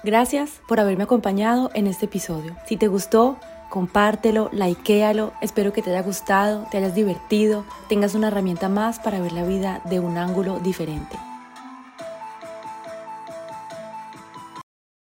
[0.05, 2.55] Gracias por haberme acompañado en este episodio.
[2.67, 3.39] Si te gustó,
[3.71, 5.33] compártelo, likealo.
[5.41, 9.45] Espero que te haya gustado, te hayas divertido, tengas una herramienta más para ver la
[9.45, 11.17] vida de un ángulo diferente.